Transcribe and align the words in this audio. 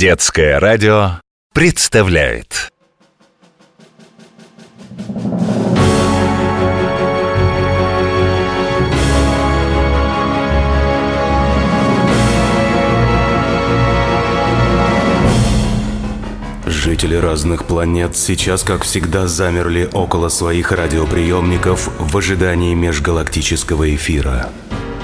Детское 0.00 0.58
радио 0.58 1.20
представляет 1.52 2.72
Жители 16.64 17.14
разных 17.16 17.66
планет 17.66 18.16
сейчас, 18.16 18.62
как 18.62 18.84
всегда, 18.84 19.26
замерли 19.26 19.86
около 19.92 20.30
своих 20.30 20.72
радиоприемников 20.72 21.90
в 21.98 22.16
ожидании 22.16 22.72
межгалактического 22.72 23.94
эфира. 23.94 24.48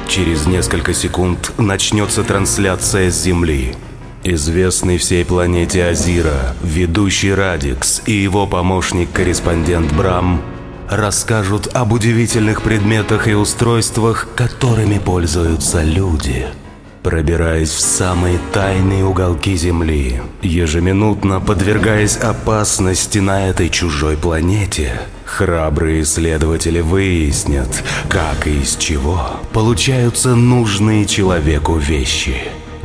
Через 0.08 0.46
несколько 0.46 0.94
секунд 0.94 1.52
начнется 1.58 2.24
трансляция 2.24 3.10
с 3.10 3.22
Земли. 3.22 3.76
Известный 4.29 4.98
всей 4.98 5.24
планете 5.24 5.84
Азира, 5.84 6.56
ведущий 6.60 7.32
Радикс 7.32 8.02
и 8.06 8.12
его 8.12 8.48
помощник-корреспондент 8.48 9.92
Брам 9.92 10.42
расскажут 10.91 11.69
об 11.73 11.92
удивительных 11.92 12.62
предметах 12.62 13.28
и 13.28 13.34
устройствах, 13.34 14.27
которыми 14.34 14.98
пользуются 14.98 15.84
люди– 15.84 16.47
пробираясь 17.05 17.70
в 17.70 17.78
самые 17.78 18.41
тайные 18.52 19.05
уголки 19.05 19.55
Земли, 19.55 20.20
ежеминутно 20.42 21.38
подвергаясь 21.38 22.16
опасности 22.16 23.20
на 23.20 23.48
этой 23.48 23.69
чужой 23.69 24.16
планете, 24.16 25.02
храбрые 25.24 26.02
исследователи 26.02 26.80
выяснят, 26.80 27.69
как 28.08 28.48
и 28.48 28.61
из 28.61 28.74
чего 28.74 29.38
получаются 29.52 30.34
нужные 30.34 31.06
человеку 31.06 31.77
вещи. 31.77 32.38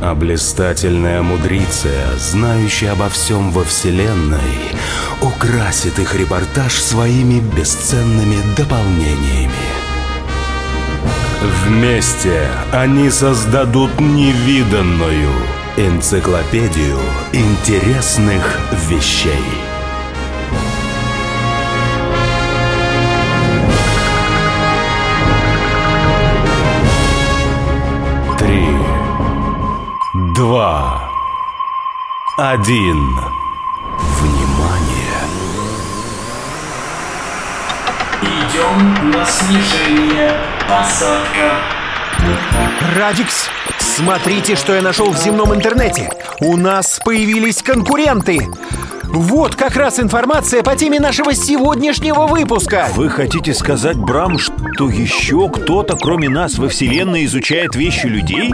А 0.04 0.16
блистательная 0.16 1.22
мудриция, 1.22 2.16
знающая 2.18 2.90
обо 2.90 3.08
всем 3.08 3.52
во 3.52 3.62
Вселенной, 3.62 4.74
украсит 5.20 5.96
их 6.00 6.16
репортаж 6.16 6.74
своими 6.74 7.38
бесценными 7.38 8.38
дополнениями. 8.56 9.52
Вместе 11.64 12.48
они 12.72 13.10
создадут 13.10 14.00
невиданную 14.00 15.30
энциклопедию 15.76 16.98
интересных 17.32 18.58
вещей. 18.88 19.61
Два, 30.52 31.08
один. 32.36 33.16
Внимание! 34.20 35.18
Идем 38.20 39.10
на 39.12 39.24
снижение. 39.24 40.38
Посадка. 40.68 41.54
Радикс, 42.98 43.48
смотрите, 43.78 44.54
что 44.54 44.74
я 44.74 44.82
нашел 44.82 45.10
в 45.10 45.16
земном 45.16 45.54
интернете. 45.54 46.10
У 46.40 46.58
нас 46.58 47.00
появились 47.02 47.62
конкуренты. 47.62 48.46
Вот 49.04 49.56
как 49.56 49.76
раз 49.76 50.00
информация 50.00 50.62
по 50.62 50.76
теме 50.76 51.00
нашего 51.00 51.32
сегодняшнего 51.32 52.26
выпуска. 52.26 52.88
Вы 52.94 53.08
хотите 53.08 53.54
сказать, 53.54 53.96
Брам, 53.96 54.38
что 54.38 54.90
еще 54.90 55.48
кто-то, 55.48 55.96
кроме 55.96 56.28
нас, 56.28 56.58
во 56.58 56.68
Вселенной 56.68 57.24
изучает 57.24 57.74
вещи 57.74 58.04
людей? 58.04 58.52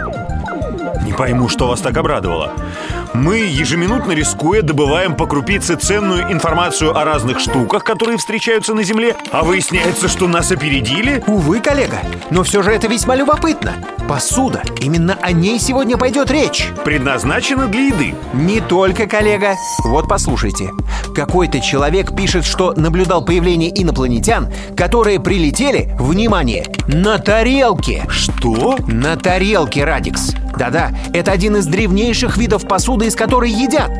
Пойму, 1.19 1.49
что 1.49 1.67
вас 1.67 1.81
так 1.81 1.97
обрадовало. 1.97 2.53
Мы, 3.13 3.39
ежеминутно 3.39 4.13
рискуя, 4.13 4.61
добываем 4.61 5.17
по 5.17 5.25
крупице 5.25 5.75
ценную 5.75 6.31
информацию 6.31 6.97
о 6.97 7.03
разных 7.03 7.41
штуках, 7.41 7.83
которые 7.83 8.17
встречаются 8.17 8.73
на 8.73 8.83
Земле, 8.83 9.17
а 9.33 9.43
выясняется, 9.43 10.07
что 10.07 10.29
нас 10.29 10.49
опередили? 10.49 11.21
Увы, 11.27 11.59
коллега, 11.59 11.99
но 12.29 12.43
все 12.43 12.63
же 12.63 12.71
это 12.71 12.87
весьма 12.87 13.17
любопытно. 13.17 13.73
Посуда, 14.07 14.63
именно 14.79 15.17
о 15.21 15.33
ней 15.33 15.59
сегодня 15.59 15.97
пойдет 15.97 16.31
речь. 16.31 16.69
Предназначена 16.85 17.67
для 17.67 17.87
еды. 17.87 18.15
Не 18.31 18.61
только, 18.61 19.05
коллега. 19.05 19.55
Вот 19.83 20.07
послушайте. 20.07 20.71
Какой-то 21.13 21.59
человек 21.59 22.15
пишет, 22.15 22.45
что 22.45 22.73
наблюдал 22.77 23.25
появление 23.25 23.69
инопланетян, 23.69 24.47
которые 24.77 25.19
прилетели, 25.19 25.93
внимание, 25.99 26.65
на 26.87 27.17
тарелке. 27.17 28.05
Что? 28.09 28.77
На 28.87 29.17
тарелке, 29.17 29.83
Радикс. 29.83 30.33
Да-да, 30.57 30.91
это 31.13 31.31
один 31.31 31.57
из 31.57 31.65
древнейших 31.65 32.37
видов 32.37 32.67
посуды, 32.67 33.07
из 33.07 33.15
которой 33.15 33.51
едят. 33.51 33.91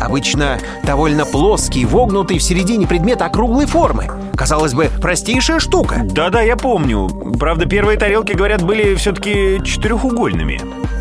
Обычно 0.00 0.58
довольно 0.82 1.24
плоский, 1.24 1.84
вогнутый 1.84 2.38
в 2.38 2.42
середине 2.42 2.86
предмет 2.86 3.22
округлой 3.22 3.66
формы. 3.66 4.08
Казалось 4.36 4.74
бы, 4.74 4.90
простейшая 5.00 5.60
штука. 5.60 6.00
Да-да, 6.04 6.40
я 6.42 6.56
помню. 6.56 7.08
Правда, 7.38 7.66
первые 7.66 7.98
тарелки, 7.98 8.32
говорят, 8.32 8.62
были 8.62 8.94
все-таки 8.96 9.60
четырехугольными. 9.64 10.60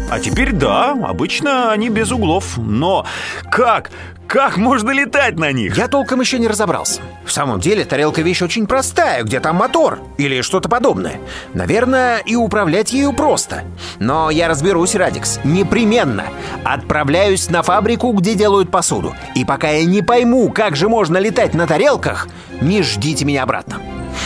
А 0.10 0.20
теперь 0.20 0.52
да, 0.52 0.92
обычно 0.92 1.72
они 1.72 1.90
без 1.90 2.12
углов. 2.12 2.58
Но 2.58 3.06
как? 3.52 3.90
Как 4.34 4.58
можно 4.58 4.90
летать 4.90 5.38
на 5.38 5.52
них? 5.52 5.78
Я 5.78 5.88
толком 5.88 6.20
еще 6.20 6.40
не 6.40 6.48
разобрался. 6.48 7.02
В 7.24 7.32
самом 7.32 7.60
деле, 7.60 7.86
тарелка 7.86 8.24
вещь 8.24 8.42
очень 8.42 8.66
простая, 8.66 9.22
где 9.22 9.40
там 9.40 9.58
мотор 9.58 10.00
или 10.18 10.42
что-то 10.42 10.68
подобное. 10.68 11.20
Наверное, 11.54 12.18
и 12.18 12.36
управлять 12.36 12.94
ею 12.94 13.14
просто. 13.14 13.64
Но 14.00 14.32
я 14.32 14.48
разберусь, 14.48 14.96
Радикс, 14.96 15.40
непременно. 15.44 16.26
Отправляюсь 16.64 17.52
на 17.52 17.62
фабрику, 17.62 18.12
где 18.12 18.34
делают 18.34 18.72
посуду. 18.72 19.14
И 19.36 19.46
пока 19.46 19.70
я 19.70 19.86
не 19.86 20.02
пойму, 20.02 20.50
как 20.50 20.76
же 20.76 20.90
можно 20.90 21.18
летать 21.18 21.54
на 21.54 21.68
тарелках, 21.68 22.28
не 22.60 22.82
ждите 22.82 23.26
меня 23.26 23.44
обратно. 23.44 23.76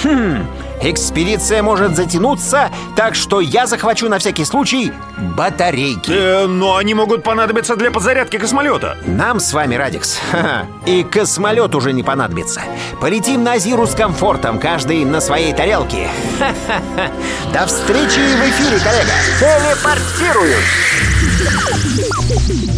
Хм, 0.06 0.47
экспедиция 0.82 1.64
может 1.64 1.96
затянуться, 1.96 2.72
так 2.96 3.16
что 3.16 3.40
я 3.40 3.68
захвачу 3.68 4.10
на 4.10 4.20
всякий 4.20 4.46
случай 4.46 4.92
батарейки. 5.36 6.12
Э, 6.12 6.48
но 6.48 6.76
они 6.78 6.94
могут 6.94 7.24
понадобиться 7.24 7.76
для 7.76 7.92
подзарядки 7.92 8.38
космолета. 8.38 8.98
Нам 9.06 9.40
с 9.40 9.54
вами, 9.54 9.76
Радикс, 9.76 10.20
ха-ха, 10.32 10.66
и 10.86 11.04
космолет 11.04 11.76
уже 11.76 11.94
не 11.94 12.04
понадобится. 12.04 12.62
Полетим 13.02 13.44
на 13.44 13.54
Азиру 13.54 13.88
с 13.88 13.96
комфортом, 13.96 14.60
каждый 14.60 15.06
на 15.06 15.22
своей 15.22 15.54
тарелке. 15.54 16.10
Ха-ха-ха. 16.40 17.12
До 17.54 17.66
встречи 17.68 18.20
в 18.20 18.42
эфире, 18.50 18.80
коллега. 18.80 19.14
Телепортируюсь. 19.40 20.58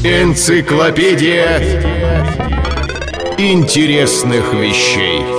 Энциклопедия 0.04 1.60
интересных 3.38 4.54
вещей. 4.54 5.39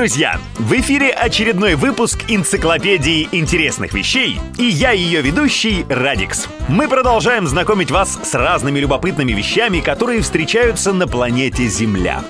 Друзья! 0.00 0.40
В 0.54 0.72
эфире 0.80 1.10
очередной 1.10 1.74
выпуск 1.74 2.24
энциклопедии 2.28 3.28
интересных 3.32 3.92
вещей, 3.92 4.40
и 4.56 4.64
я 4.64 4.92
ее 4.92 5.20
ведущий 5.20 5.84
Радикс. 5.90 6.48
Мы 6.68 6.88
продолжаем 6.88 7.46
знакомить 7.46 7.90
вас 7.90 8.18
с 8.22 8.32
разными 8.32 8.78
любопытными 8.78 9.32
вещами, 9.32 9.80
которые 9.80 10.22
встречаются 10.22 10.94
на 10.94 11.06
планете 11.06 11.66
Земля. 11.68 12.24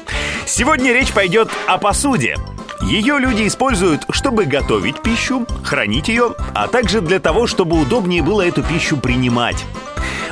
Сегодня 0.47 0.93
речь 0.93 1.13
пойдет 1.13 1.49
о 1.69 1.79
посуде. 1.79 2.35
Ее 2.83 3.21
люди 3.21 3.47
используют, 3.47 4.03
чтобы 4.11 4.47
готовить 4.47 5.01
пищу, 5.01 5.47
хранить 5.63 6.09
ее, 6.09 6.35
а 6.53 6.67
также 6.67 7.01
для 7.01 7.21
того, 7.21 7.47
чтобы 7.47 7.81
удобнее 7.81 8.25
было 8.25 8.43
эту 8.43 8.65
пищу 8.65 8.97
принимать. 8.97 9.65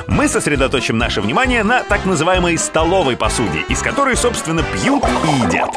Мы 0.09 0.27
сосредоточим 0.27 0.97
наше 0.97 1.21
внимание 1.21 1.63
на 1.63 1.83
так 1.83 2.05
называемой 2.05 2.57
столовой 2.57 3.15
посуде, 3.15 3.63
из 3.69 3.81
которой, 3.81 4.17
собственно, 4.17 4.63
пьют 4.63 5.03
и 5.23 5.45
едят. 5.45 5.69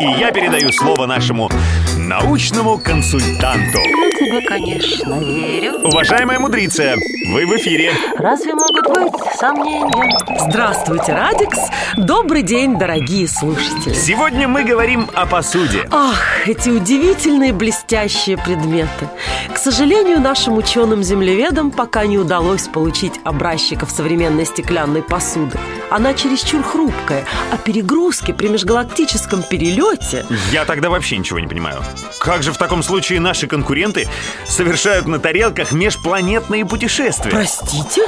И 0.00 0.06
я 0.20 0.30
передаю 0.30 0.70
слово 0.72 1.06
нашему 1.06 1.50
научному 1.96 2.78
консультанту. 2.78 3.78
Я 3.78 4.10
тебе, 4.12 4.40
конечно, 4.42 5.18
верю. 5.18 5.80
Уважаемая 5.84 6.38
мудрица, 6.38 6.94
вы 7.28 7.46
в 7.46 7.56
эфире. 7.56 7.92
Разве 8.16 8.54
могут 8.54 8.86
быть 8.88 9.12
сомнения? 9.38 10.12
Здравствуйте, 10.48 11.12
Радикс! 11.12 11.58
Добрый 11.96 12.42
день, 12.42 12.78
дорогие 12.78 13.26
слушатели! 13.26 13.94
Сегодня 13.94 14.46
мы 14.46 14.64
говорим 14.64 15.08
о 15.14 15.26
посуде. 15.26 15.88
Ах, 15.90 16.46
эти 16.46 16.70
удивительные 16.70 17.52
блестящие 17.52 18.36
предметы! 18.36 19.08
К 19.52 19.58
сожалению, 19.58 20.20
нашим 20.20 20.56
ученым-землеведам 20.58 21.70
пока 21.70 22.06
не 22.06 22.18
удалось 22.18 22.68
получить 22.68 23.20
образчиков 23.64 23.90
современной 23.90 24.44
стеклянной 24.44 25.02
посуды. 25.02 25.58
Она 25.90 26.12
чересчур 26.12 26.62
хрупкая, 26.62 27.24
а 27.50 27.56
перегрузки 27.56 28.32
при 28.32 28.48
межгалактическом 28.48 29.42
перелете... 29.42 30.26
Я 30.52 30.64
тогда 30.64 30.90
вообще 30.90 31.16
ничего 31.16 31.38
не 31.38 31.46
понимаю. 31.46 31.82
Как 32.20 32.42
же 32.42 32.52
в 32.52 32.58
таком 32.58 32.82
случае 32.82 33.20
наши 33.20 33.46
конкуренты 33.46 34.06
совершают 34.46 35.06
на 35.06 35.18
тарелках 35.18 35.72
межпланетные 35.72 36.66
путешествия? 36.66 37.30
Простите? 37.30 38.02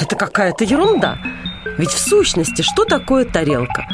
Это 0.00 0.16
какая-то 0.16 0.64
ерунда. 0.64 1.18
Ведь 1.78 1.90
в 1.90 1.98
сущности, 1.98 2.62
что 2.62 2.84
такое 2.84 3.24
тарелка? 3.24 3.86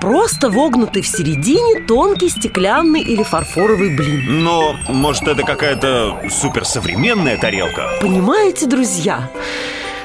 просто 0.00 0.50
вогнутый 0.50 1.00
в 1.00 1.06
середине 1.06 1.86
тонкий 1.86 2.28
стеклянный 2.28 3.02
или 3.02 3.22
фарфоровый 3.22 3.96
блин. 3.96 4.42
Но, 4.42 4.74
может, 4.88 5.28
это 5.28 5.44
какая-то 5.44 6.20
суперсовременная 6.28 7.38
тарелка? 7.38 7.88
Понимаете, 8.00 8.66
друзья, 8.66 9.30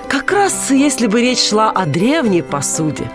как 0.08 0.32
раз 0.32 0.72
если 0.72 1.08
бы 1.08 1.22
речь 1.22 1.50
шла 1.50 1.70
о 1.70 1.86
древней 1.86 2.42
посуде, 2.42 3.12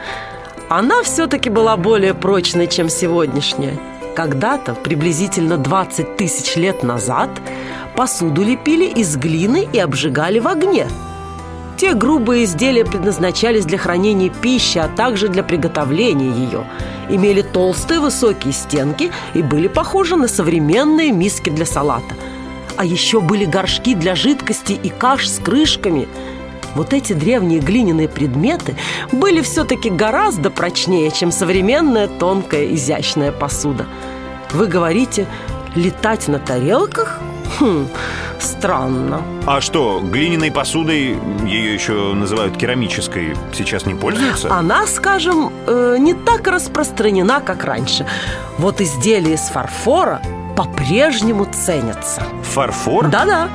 она 0.68 1.02
все-таки 1.02 1.50
была 1.50 1.76
более 1.76 2.14
прочной, 2.14 2.66
чем 2.66 2.88
сегодняшняя. 2.88 3.78
Когда-то, 4.14 4.74
приблизительно 4.74 5.56
20 5.56 6.16
тысяч 6.16 6.56
лет 6.56 6.82
назад, 6.82 7.30
посуду 7.96 8.42
лепили 8.42 8.84
из 8.84 9.16
глины 9.16 9.66
и 9.72 9.78
обжигали 9.78 10.38
в 10.38 10.48
огне. 10.48 10.86
Те 11.78 11.94
грубые 11.94 12.44
изделия 12.44 12.84
предназначались 12.84 13.64
для 13.64 13.78
хранения 13.78 14.30
пищи, 14.30 14.78
а 14.78 14.88
также 14.88 15.28
для 15.28 15.42
приготовления 15.42 16.30
ее. 16.30 16.66
Имели 17.08 17.42
толстые 17.42 18.00
высокие 18.00 18.52
стенки 18.52 19.10
и 19.34 19.42
были 19.42 19.68
похожи 19.68 20.16
на 20.16 20.28
современные 20.28 21.10
миски 21.10 21.48
для 21.48 21.66
салата. 21.66 22.14
А 22.76 22.84
еще 22.84 23.20
были 23.20 23.44
горшки 23.44 23.94
для 23.94 24.14
жидкости 24.14 24.72
и 24.72 24.88
каш 24.90 25.26
с 25.26 25.38
крышками– 25.38 26.06
вот 26.74 26.92
эти 26.92 27.12
древние 27.12 27.60
глиняные 27.60 28.08
предметы 28.08 28.76
были 29.10 29.40
все-таки 29.42 29.90
гораздо 29.90 30.50
прочнее, 30.50 31.10
чем 31.10 31.32
современная 31.32 32.08
тонкая 32.08 32.74
изящная 32.74 33.32
посуда. 33.32 33.86
Вы 34.52 34.66
говорите, 34.66 35.26
летать 35.74 36.28
на 36.28 36.38
тарелках? 36.38 37.19
Хм, 37.58 37.86
странно. 38.40 39.22
А 39.46 39.60
что, 39.60 40.00
глиняной 40.00 40.50
посудой, 40.50 41.19
ее 41.44 41.74
еще 41.74 42.14
называют 42.14 42.56
керамической, 42.56 43.36
сейчас 43.52 43.84
не 43.84 43.94
пользуются? 43.94 44.52
Она, 44.52 44.86
скажем, 44.86 45.52
э, 45.66 45.96
не 45.98 46.14
так 46.14 46.46
распространена, 46.46 47.40
как 47.40 47.64
раньше. 47.64 48.06
Вот 48.58 48.80
изделия 48.80 49.34
из 49.34 49.48
фарфора 49.48 50.22
по-прежнему 50.56 51.46
ценятся. 51.46 52.22
Фарфор? 52.42 53.08
Да-да. 53.08 53.48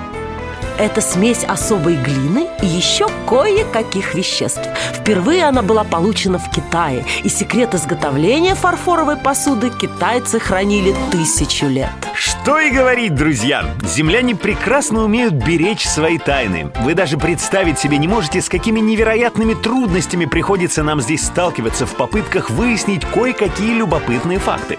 Это 0.77 1.01
смесь 1.01 1.43
особой 1.43 1.95
глины 1.95 2.47
и 2.61 2.67
еще 2.67 3.07
кое-каких 3.27 4.13
веществ. 4.13 4.61
Впервые 4.93 5.45
она 5.45 5.63
была 5.63 5.83
получена 5.83 6.37
в 6.37 6.51
Китае, 6.51 7.03
и 7.23 7.29
секрет 7.29 7.73
изготовления 7.73 8.53
фарфоровой 8.53 9.17
посуды 9.17 9.71
китайцы 9.71 10.39
хранили 10.39 10.95
тысячу 11.11 11.65
лет. 11.65 11.89
Что 12.13 12.59
и 12.59 12.69
говорить, 12.69 13.15
друзья, 13.15 13.65
земляне 13.83 14.35
прекрасно 14.35 15.03
умеют 15.03 15.33
беречь 15.33 15.85
свои 15.87 16.19
тайны. 16.19 16.71
Вы 16.81 16.93
даже 16.93 17.17
представить 17.17 17.79
себе 17.79 17.97
не 17.97 18.07
можете, 18.07 18.41
с 18.41 18.49
какими 18.49 18.79
невероятными 18.79 19.55
трудностями 19.55 20.25
приходится 20.25 20.83
нам 20.83 21.01
здесь 21.01 21.25
сталкиваться 21.25 21.87
в 21.87 21.95
попытках 21.95 22.51
выяснить 22.51 23.03
кое-какие 23.05 23.73
любопытные 23.73 24.39
факты. 24.39 24.77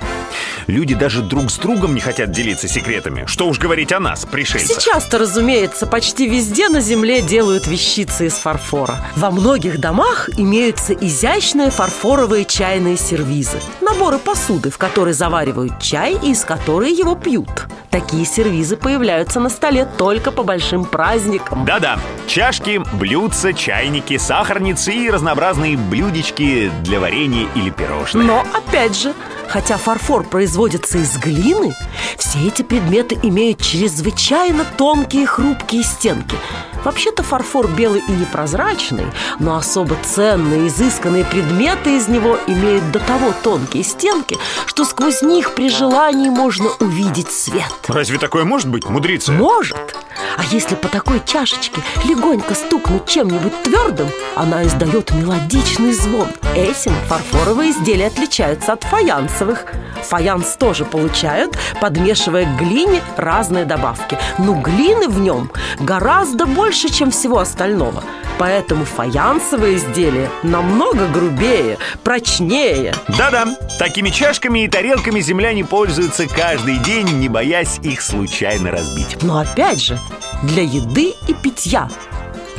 Люди 0.68 0.94
даже 0.94 1.22
друг 1.22 1.50
с 1.50 1.56
другом 1.56 1.94
не 1.94 2.00
хотят 2.00 2.30
делиться 2.30 2.68
секретами. 2.68 3.24
Что 3.26 3.48
уж 3.48 3.58
говорить 3.58 3.90
о 3.92 4.00
нас, 4.00 4.26
пришельцах. 4.26 4.76
Сейчас-то, 4.80 5.18
разумеется, 5.18 5.86
почти 5.88 6.28
везде 6.28 6.68
на 6.68 6.80
земле 6.80 7.22
делают 7.22 7.66
вещицы 7.66 8.26
из 8.26 8.34
фарфора. 8.34 8.96
Во 9.16 9.30
многих 9.30 9.80
домах 9.80 10.28
имеются 10.36 10.92
изящные 10.92 11.70
фарфоровые 11.70 12.44
чайные 12.44 12.96
сервизы. 12.96 13.58
Наборы 13.80 14.18
посуды, 14.18 14.70
в 14.70 14.78
которой 14.78 15.14
заваривают 15.14 15.80
чай 15.80 16.18
и 16.22 16.30
из 16.30 16.44
которой 16.44 16.92
его 16.92 17.14
пьют. 17.14 17.66
Такие 17.90 18.26
сервизы 18.26 18.76
появляются 18.76 19.40
на 19.40 19.48
столе 19.48 19.88
только 19.96 20.30
по 20.30 20.42
большим 20.42 20.84
праздникам. 20.84 21.64
Да-да, 21.64 21.98
чашки, 22.26 22.82
блюдца, 22.94 23.52
чайники, 23.52 24.18
сахарницы 24.18 24.92
и 24.92 25.10
разнообразные 25.10 25.76
блюдечки 25.76 26.70
для 26.82 27.00
варенья 27.00 27.48
или 27.54 27.70
пирожных. 27.70 28.26
Но, 28.26 28.44
опять 28.52 29.00
же, 29.00 29.14
Хотя 29.48 29.78
фарфор 29.78 30.24
производится 30.24 30.98
из 30.98 31.16
глины, 31.16 31.74
все 32.18 32.46
эти 32.46 32.62
предметы 32.62 33.18
имеют 33.22 33.62
чрезвычайно 33.62 34.64
тонкие 34.76 35.26
хрупкие 35.26 35.82
стенки. 35.82 36.36
Вообще-то 36.84 37.22
фарфор 37.22 37.68
белый 37.68 38.02
и 38.08 38.12
непрозрачный, 38.12 39.06
но 39.38 39.56
особо 39.56 39.96
ценные, 40.02 40.68
изысканные 40.68 41.24
предметы 41.24 41.96
из 41.96 42.08
него 42.08 42.38
имеют 42.46 42.90
до 42.92 43.00
того 43.00 43.32
тонкие 43.42 43.82
стенки, 43.82 44.38
что 44.66 44.84
сквозь 44.84 45.22
них 45.22 45.54
при 45.54 45.68
желании 45.68 46.30
можно 46.30 46.68
увидеть 46.80 47.30
свет. 47.30 47.72
Разве 47.88 48.18
такое 48.18 48.44
может 48.44 48.68
быть, 48.68 48.88
мудрица? 48.88 49.32
Может. 49.32 49.76
А 50.36 50.44
если 50.52 50.76
по 50.76 50.86
такой 50.86 51.20
чашечке 51.24 51.82
легонько 52.04 52.54
стукнуть 52.54 53.06
чем-нибудь 53.06 53.64
твердым, 53.64 54.08
она 54.36 54.64
издает 54.64 55.10
мелодичный 55.12 55.92
звон. 55.92 56.28
Этим 56.54 56.94
фарфоровые 57.08 57.72
изделия 57.72 58.06
отличаются 58.06 58.72
от 58.74 58.84
фаянсовых. 58.84 59.64
Фаянс 60.04 60.56
тоже 60.56 60.84
получают, 60.84 61.58
подмешивая 61.80 62.44
к 62.44 62.56
глине 62.56 63.02
разные 63.16 63.64
добавки. 63.64 64.16
Но 64.38 64.54
глины 64.54 65.08
в 65.08 65.18
нем 65.18 65.50
гораздо 65.80 66.46
больше, 66.46 66.77
чем 66.86 67.10
всего 67.10 67.38
остального. 67.40 68.04
Поэтому 68.38 68.84
фаянсовые 68.84 69.76
изделия 69.76 70.30
намного 70.44 71.08
грубее, 71.08 71.78
прочнее. 72.04 72.94
Да-да, 73.08 73.46
такими 73.78 74.10
чашками 74.10 74.64
и 74.64 74.68
тарелками 74.68 75.20
земляне 75.20 75.64
пользуются 75.64 76.28
каждый 76.28 76.78
день, 76.78 77.08
не 77.18 77.28
боясь 77.28 77.80
их 77.82 78.00
случайно 78.00 78.70
разбить. 78.70 79.20
Но 79.22 79.40
опять 79.40 79.82
же, 79.82 79.98
для 80.44 80.62
еды 80.62 81.14
и 81.26 81.34
питья. 81.34 81.88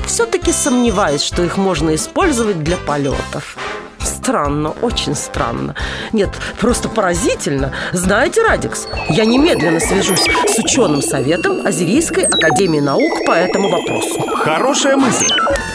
Все-таки 0.06 0.52
сомневаюсь, 0.52 1.22
что 1.22 1.44
их 1.44 1.56
можно 1.56 1.96
использовать 1.96 2.64
для 2.64 2.76
полетов. 2.76 3.56
Странно, 4.04 4.70
очень 4.82 5.16
странно. 5.16 5.76
Нет, 6.12 6.30
просто 6.60 6.90
поразительно. 6.90 7.74
Знаете, 7.94 8.42
Радикс, 8.44 8.88
я 9.10 9.26
немедленно 9.26 9.80
свяжусь 9.80 10.26
с 10.48 10.60
ученым 10.60 11.02
советом 11.02 11.66
Азерийской 11.66 12.26
академии 12.26 12.80
наук 12.80 13.26
по 13.26 13.32
этому 13.32 13.70
вопросу. 13.70 14.22
Хорошая 14.36 14.98
мысль. 14.98 15.28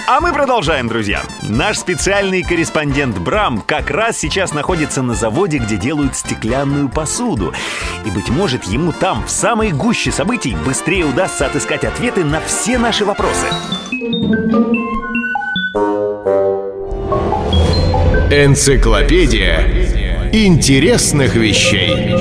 А 0.06 0.20
мы 0.20 0.32
продолжаем, 0.32 0.86
друзья. 0.86 1.22
Наш 1.42 1.78
специальный 1.78 2.42
корреспондент 2.42 3.18
Брам 3.18 3.62
как 3.66 3.90
раз 3.90 4.18
сейчас 4.18 4.52
находится 4.52 5.02
на 5.02 5.14
заводе, 5.14 5.58
где 5.58 5.76
делают 5.76 6.14
стеклянную 6.14 6.88
посуду. 6.88 7.54
И, 8.04 8.10
быть 8.10 8.28
может, 8.28 8.64
ему 8.64 8.92
там, 8.92 9.24
в 9.24 9.30
самой 9.30 9.72
гуще 9.72 10.12
событий, 10.12 10.56
быстрее 10.64 11.06
удастся 11.06 11.46
отыскать 11.46 11.84
ответы 11.84 12.22
на 12.22 12.40
все 12.40 12.78
наши 12.78 13.04
вопросы. 13.04 13.46
Энциклопедия 18.36 19.60
интересных 20.32 21.36
вещей. 21.36 22.12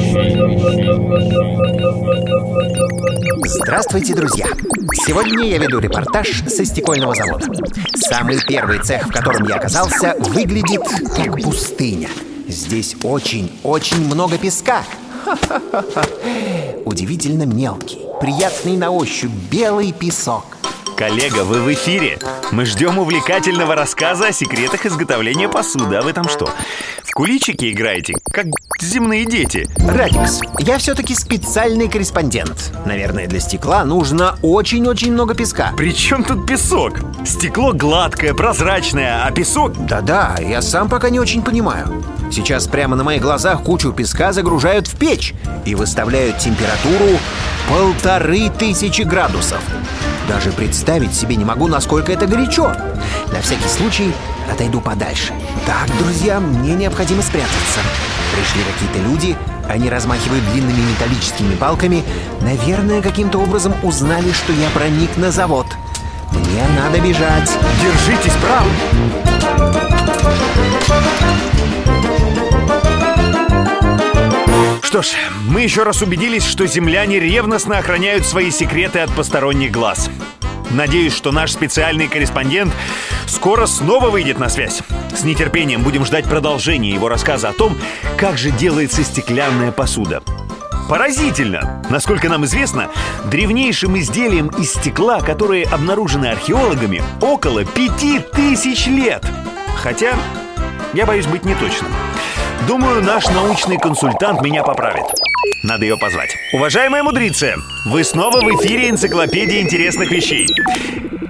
Здравствуйте, 3.43 4.13
друзья! 4.13 4.45
Сегодня 5.07 5.47
я 5.47 5.57
веду 5.57 5.79
репортаж 5.79 6.43
со 6.47 6.63
стекольного 6.65 7.15
завода. 7.15 7.47
Самый 7.95 8.37
первый 8.47 8.77
цех, 8.83 9.07
в 9.07 9.11
котором 9.11 9.47
я 9.47 9.55
оказался, 9.55 10.15
выглядит 10.19 10.83
как 11.15 11.41
пустыня. 11.41 12.09
Здесь 12.47 12.95
очень-очень 13.01 14.05
много 14.05 14.37
песка. 14.37 14.83
Удивительно 16.85 17.47
мелкий, 17.47 18.01
приятный 18.21 18.77
на 18.77 18.91
ощупь 18.91 19.31
белый 19.49 19.91
песок. 19.91 20.45
Коллега, 21.05 21.43
вы 21.43 21.59
в 21.59 21.73
эфире. 21.73 22.17
Мы 22.53 22.63
ждем 22.63 22.97
увлекательного 22.97 23.75
рассказа 23.75 24.27
о 24.27 24.31
секретах 24.31 24.85
изготовления 24.85 25.49
посуды. 25.49 25.97
А 25.97 26.01
вы 26.01 26.13
там 26.13 26.29
что, 26.29 26.49
в 27.03 27.11
куличики 27.11 27.73
играете, 27.73 28.13
как 28.31 28.45
земные 28.81 29.25
дети? 29.25 29.67
Радикс, 29.85 30.39
я 30.59 30.77
все-таки 30.77 31.13
специальный 31.13 31.89
корреспондент. 31.89 32.71
Наверное, 32.85 33.27
для 33.27 33.41
стекла 33.41 33.83
нужно 33.83 34.37
очень-очень 34.41 35.11
много 35.11 35.33
песка. 35.33 35.73
При 35.75 35.93
чем 35.93 36.23
тут 36.23 36.47
песок? 36.47 37.01
Стекло 37.25 37.73
гладкое, 37.73 38.33
прозрачное, 38.33 39.25
а 39.25 39.31
песок... 39.31 39.73
Да-да, 39.85 40.37
я 40.39 40.61
сам 40.61 40.87
пока 40.87 41.09
не 41.09 41.19
очень 41.19 41.43
понимаю. 41.43 42.01
Сейчас 42.31 42.65
прямо 42.67 42.95
на 42.95 43.03
моих 43.03 43.21
глазах 43.21 43.63
кучу 43.63 43.91
песка 43.91 44.31
загружают 44.31 44.87
в 44.87 44.95
печь 44.95 45.33
и 45.65 45.75
выставляют 45.75 46.37
температуру 46.37 47.19
полторы 47.67 48.49
тысячи 48.57 49.01
градусов. 49.01 49.59
Даже 50.27 50.51
представить 50.51 51.13
себе 51.13 51.35
не 51.35 51.45
могу, 51.45 51.67
насколько 51.67 52.11
это 52.11 52.27
горячо. 52.27 52.73
На 53.31 53.41
всякий 53.41 53.67
случай 53.67 54.13
отойду 54.51 54.79
подальше. 54.81 55.33
Так, 55.65 55.87
друзья, 55.99 56.39
мне 56.39 56.73
необходимо 56.75 57.21
спрятаться. 57.21 57.79
Пришли 58.33 58.61
какие-то 58.63 59.09
люди, 59.09 59.35
они 59.69 59.89
размахивают 59.89 60.43
длинными 60.51 60.91
металлическими 60.91 61.55
палками. 61.55 62.03
Наверное, 62.41 63.01
каким-то 63.01 63.39
образом 63.39 63.73
узнали, 63.83 64.31
что 64.31 64.53
я 64.53 64.69
проник 64.69 65.17
на 65.17 65.31
завод. 65.31 65.67
Мне 66.31 66.63
надо 66.77 66.99
бежать. 66.99 67.51
Держитесь, 67.81 68.35
Брам! 68.41 69.32
Что 74.93 75.01
ж, 75.01 75.13
мы 75.47 75.61
еще 75.61 75.81
раз 75.81 76.03
убедились, 76.03 76.45
что 76.45 76.67
земляне 76.67 77.19
ревностно 77.19 77.79
охраняют 77.79 78.27
свои 78.27 78.51
секреты 78.51 78.99
от 78.99 79.09
посторонних 79.09 79.71
глаз. 79.71 80.07
Надеюсь, 80.69 81.15
что 81.15 81.31
наш 81.31 81.51
специальный 81.51 82.07
корреспондент 82.07 82.71
скоро 83.25 83.65
снова 83.65 84.11
выйдет 84.11 84.37
на 84.37 84.49
связь. 84.49 84.83
С 85.17 85.23
нетерпением 85.23 85.81
будем 85.81 86.05
ждать 86.05 86.25
продолжения 86.25 86.91
его 86.91 87.09
рассказа 87.09 87.49
о 87.49 87.53
том, 87.53 87.75
как 88.19 88.37
же 88.37 88.51
делается 88.51 89.03
стеклянная 89.03 89.71
посуда. 89.71 90.21
Поразительно! 90.87 91.81
Насколько 91.89 92.29
нам 92.29 92.45
известно, 92.45 92.91
древнейшим 93.25 93.97
изделием 93.97 94.49
из 94.49 94.73
стекла, 94.73 95.21
которые 95.21 95.65
обнаружены 95.65 96.27
археологами, 96.27 97.01
около 97.19 97.65
пяти 97.65 98.19
тысяч 98.19 98.85
лет. 98.85 99.25
Хотя, 99.75 100.13
я 100.93 101.07
боюсь 101.07 101.25
быть 101.25 101.45
неточным. 101.45 101.91
Думаю, 102.67 103.03
наш 103.03 103.27
научный 103.27 103.77
консультант 103.77 104.41
меня 104.41 104.63
поправит. 104.63 105.22
Надо 105.63 105.85
ее 105.85 105.97
позвать. 105.97 106.35
Уважаемая 106.53 107.03
мудрица, 107.03 107.55
вы 107.85 108.03
снова 108.03 108.41
в 108.41 108.49
эфире 108.55 108.89
энциклопедии 108.89 109.61
интересных 109.61 110.11
вещей. 110.11 110.47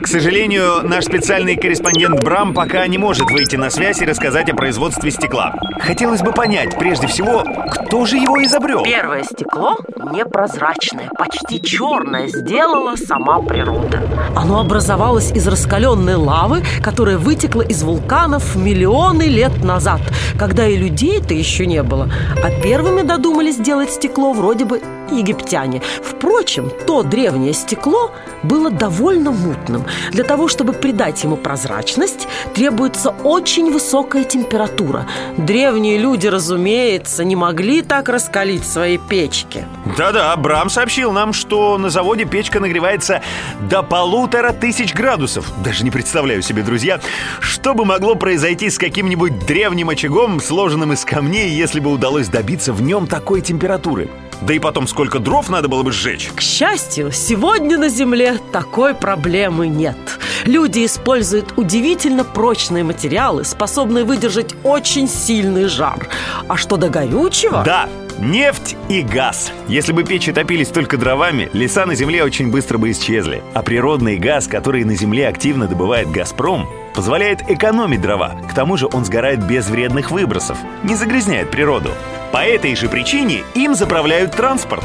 К 0.02 0.08
сожалению, 0.08 0.82
наш 0.84 1.06
специальный 1.06 1.56
корреспондент 1.56 2.22
Брам 2.22 2.54
пока 2.54 2.86
не 2.88 2.98
может 2.98 3.32
выйти 3.32 3.56
на 3.56 3.70
связь 3.70 4.02
и 4.02 4.06
рассказать 4.06 4.50
о 4.50 4.56
производстве 4.56 5.12
стекла. 5.12 5.56
Хотелось 5.80 6.22
бы 6.22 6.34
понять, 6.34 6.78
прежде 6.78 7.08
всего, 7.08 7.44
кто 7.72 8.06
же 8.06 8.18
его 8.18 8.44
изобрел? 8.44 8.84
Первое 8.84 9.24
стекло 9.24 9.78
непрозрачное, 10.12 11.10
почти 11.18 11.62
черное, 11.62 12.28
сделала 12.28 12.96
сама 12.96 13.40
природа. 13.42 14.02
Оно 14.36 14.60
образовалось 14.60 15.32
из 15.32 15.48
раскаленной 15.48 16.16
лавы, 16.16 16.64
которая 16.82 17.18
вытекла 17.18 17.62
из 17.62 17.84
вулканов 17.84 18.56
миллионы 18.56 19.24
лет 19.24 19.64
назад, 19.64 20.02
когда 20.38 20.68
и 20.68 20.76
людей-то 20.76 21.34
еще 21.34 21.66
не 21.66 21.82
было. 21.84 22.10
А 22.44 22.50
первыми 22.62 23.02
додумались 23.02 23.56
сделать 23.56 23.92
стекло 24.04 24.34
вроде 24.34 24.66
бы 24.66 24.82
египтяне. 25.10 25.82
Впрочем, 26.04 26.70
то 26.86 27.04
древнее 27.04 27.54
стекло 27.54 28.12
было 28.44 28.70
довольно 28.70 29.32
мутным. 29.32 29.86
Для 30.12 30.26
того, 30.26 30.50
чтобы 30.50 30.74
придать 30.74 31.24
ему 31.24 31.38
прозрачность, 31.38 32.28
требуется 32.54 33.12
очень 33.24 33.72
высокая 33.72 34.26
температура. 34.26 35.08
Древние 35.38 35.98
люди, 35.98 36.28
разумеется, 36.28 37.24
не 37.24 37.38
могли 37.38 37.82
так 37.82 38.10
раскалить 38.10 38.66
свои 38.66 38.98
печки. 38.98 39.66
Да-да, 39.98 40.36
Брам 40.36 40.70
сообщил 40.70 41.14
нам, 41.14 41.32
что 41.32 41.78
на 41.78 41.90
заводе 41.90 42.26
печка 42.26 42.60
нагревается 42.60 43.22
до 43.70 43.84
полутора 43.84 44.52
тысяч 44.52 44.94
градусов. 44.94 45.50
Даже 45.64 45.86
не 45.86 45.92
представляю 45.92 46.42
себе, 46.42 46.64
друзья, 46.64 47.00
что 47.40 47.74
бы 47.74 47.86
могло 47.86 48.16
произойти 48.16 48.70
с 48.70 48.78
каким-нибудь 48.78 49.46
древним 49.46 49.90
очагом, 49.90 50.42
сложенным 50.42 50.92
из 50.92 51.06
камней, 51.06 51.50
если 51.52 51.80
бы 51.80 51.92
удалось 51.92 52.28
добиться 52.28 52.74
в 52.74 52.82
нем 52.82 53.08
такой 53.08 53.40
температуры. 53.42 53.93
Да 54.42 54.54
и 54.54 54.60
потом, 54.60 54.88
сколько 54.88 55.20
дров 55.20 55.50
надо 55.50 55.70
было 55.70 55.84
бы 55.84 55.92
сжечь. 55.92 56.30
К 56.36 56.42
счастью, 56.42 57.12
сегодня 57.12 57.78
на 57.78 57.88
Земле 57.88 58.40
такой 58.52 58.94
проблемы 58.94 59.68
нет. 59.68 59.96
Люди 60.44 60.86
используют 60.86 61.54
удивительно 61.56 62.26
прочные 62.26 62.84
материалы, 62.84 63.46
способные 63.46 64.04
выдержать 64.04 64.54
очень 64.64 65.08
сильный 65.08 65.66
жар. 65.66 66.10
А 66.50 66.58
что 66.58 66.76
до 66.76 66.90
горючего? 66.90 67.64
Да, 67.64 67.88
Нефть 68.20 68.76
и 68.90 69.02
газ. 69.02 69.52
Если 69.68 69.92
бы 69.92 70.04
печи 70.04 70.32
топились 70.32 70.70
только 70.70 70.98
дровами, 70.98 71.50
леса 71.54 71.86
на 71.86 71.96
Земле 71.96 72.24
очень 72.24 72.52
быстро 72.52 72.78
бы 72.78 72.92
исчезли. 72.92 73.44
А 73.54 73.62
природный 73.62 74.18
газ, 74.18 74.48
который 74.48 74.84
на 74.84 74.96
Земле 74.96 75.28
активно 75.28 75.68
добывает 75.68 76.10
«Газпром», 76.12 76.70
позволяет 76.94 77.50
экономить 77.50 78.02
дрова. 78.02 78.36
К 78.50 78.54
тому 78.54 78.78
же 78.78 78.88
он 78.92 79.06
сгорает 79.06 79.46
без 79.46 79.68
вредных 79.68 80.12
выбросов, 80.12 80.58
не 80.84 80.96
загрязняет 80.96 81.50
природу. 81.52 81.90
По 82.32 82.46
этой 82.46 82.76
же 82.76 82.88
причине 82.88 83.44
им 83.56 83.76
заправляют 83.76 84.36
транспорт. 84.36 84.84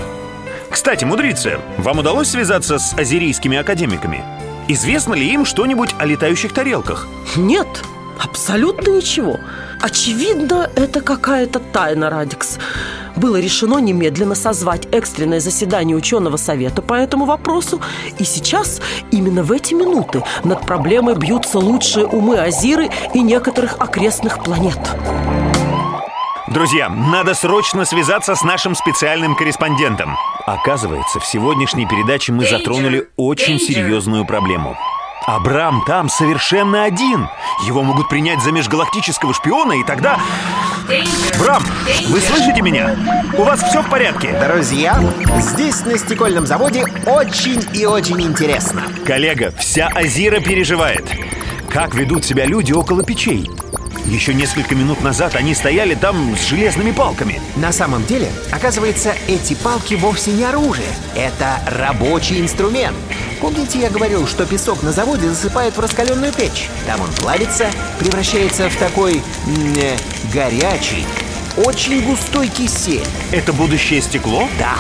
Кстати, 0.70 1.04
мудрица, 1.04 1.61
вам 1.78 1.99
удалось 1.99 2.28
связаться 2.28 2.78
с 2.78 2.92
азерийскими 2.94 3.56
академиками? 3.56 4.23
Известно 4.68 5.14
ли 5.14 5.26
им 5.32 5.44
что-нибудь 5.44 5.94
о 5.99 6.04
летающих 6.04 6.52
тарелках? 6.52 7.06
Нет, 7.37 7.68
абсолютно 8.18 8.90
ничего. 8.90 9.38
Очевидно, 9.80 10.70
это 10.76 11.00
какая-то 11.00 11.58
тайна, 11.58 12.11
Радикс. 12.11 12.58
Было 13.18 13.40
решено 13.40 13.78
немедленно 13.78 14.37
созвать 14.37 14.87
экстренное 14.92 15.40
заседание 15.40 15.96
ученого 15.96 16.37
совета 16.37 16.82
по 16.82 16.94
этому 16.94 17.25
вопросу, 17.25 17.80
и 18.18 18.25
сейчас, 18.25 18.80
именно 19.10 19.42
в 19.42 19.50
эти 19.50 19.75
минуты, 19.75 20.22
над 20.44 20.64
проблемой 20.64 21.16
бьются 21.16 21.58
лучшие 21.58 22.06
умы 22.06 22.38
Азиры 22.38 22.90
и 23.14 23.20
некоторых 23.20 23.76
окрестных 23.80 24.40
планет. 24.44 24.78
Друзья, 26.46 26.88
надо 26.88 27.34
срочно 27.34 27.84
связаться 27.84 28.37
с 28.37 28.42
нашим 28.42 28.76
специальным 28.76 29.34
корреспондентом. 29.34 30.16
Оказывается, 30.46 31.18
в 31.18 31.26
сегодняшней 31.26 31.87
передаче 31.87 32.32
мы 32.32 32.46
затронули 32.46 33.08
очень 33.16 33.58
серьезную 33.58 34.26
проблему. 34.26 34.78
Абрам 35.26 35.82
там 35.87 36.08
совершенно 36.08 36.84
один. 36.84 37.28
Его 37.66 37.82
могут 37.82 38.08
принять 38.08 38.40
за 38.42 38.52
межгалактического 38.52 39.34
шпиона, 39.34 39.72
и 39.72 39.84
тогда... 39.84 40.18
Брам, 41.38 41.62
вы 42.09 42.18
слышите 42.18 42.62
меня? 42.62 42.97
У 43.37 43.42
вас 43.42 43.62
все 43.62 43.83
в 43.83 43.90
порядке? 43.90 44.35
Друзья, 44.42 44.99
здесь 45.38 45.85
на 45.85 45.99
стекольном 45.99 46.47
заводе 46.47 46.83
очень 47.04 47.62
и 47.75 47.85
очень 47.85 48.23
интересно. 48.23 48.85
Коллега, 49.04 49.52
вся 49.59 49.88
Азира 49.88 50.40
переживает. 50.40 51.04
Как 51.68 51.95
ведут 51.95 52.25
себя 52.25 52.47
люди 52.47 52.73
около 52.73 53.02
печей? 53.02 53.50
Еще 54.07 54.33
несколько 54.33 54.75
минут 54.75 55.02
назад 55.02 55.37
они 55.37 55.54
стояли 55.54 55.95
там 55.95 56.35
с 56.35 56.49
железными 56.49 56.92
палками. 56.92 57.38
На 57.57 57.71
самом 57.73 58.07
деле, 58.07 58.30
оказывается, 58.50 59.12
эти 59.26 59.52
палки 59.52 59.92
вовсе 59.92 60.30
не 60.30 60.45
оружие. 60.45 60.88
Это 61.14 61.61
рабочий 61.66 62.40
инструмент. 62.40 62.97
Помните, 63.40 63.78
я 63.78 63.88
говорил, 63.88 64.26
что 64.26 64.47
песок 64.47 64.83
на 64.83 64.90
заводе 64.90 65.28
засыпают 65.28 65.76
в 65.76 65.80
раскаленную 65.80 66.33
печь? 66.33 66.68
Там 66.87 67.00
он 67.00 67.12
плавится, 67.12 67.71
превращается 67.99 68.68
в 68.68 68.76
такой 68.76 69.23
э, 69.47 69.97
горячий, 70.33 71.07
очень 71.57 72.04
густой 72.04 72.49
кисель. 72.49 73.07
Это 73.30 73.52
будущее 73.52 74.00
стекло? 74.00 74.49
Да. 74.59 74.75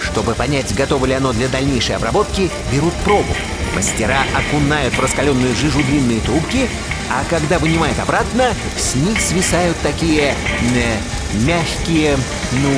Чтобы 0.00 0.34
понять, 0.34 0.74
готово 0.74 1.04
ли 1.06 1.12
оно 1.12 1.32
для 1.32 1.48
дальнейшей 1.48 1.96
обработки, 1.96 2.50
берут 2.72 2.94
пробу. 3.04 3.34
Мастера 3.74 4.22
окунают 4.34 4.94
в 4.94 5.00
раскаленную 5.00 5.54
жижу 5.54 5.82
длинные 5.82 6.20
трубки, 6.20 6.68
а 7.10 7.24
когда 7.28 7.58
вынимают 7.58 7.98
обратно, 7.98 8.54
с 8.76 8.94
них 8.94 9.20
свисают 9.20 9.76
такие 9.82 10.34
э, 10.74 10.96
мягкие, 11.34 12.16
ну, 12.52 12.70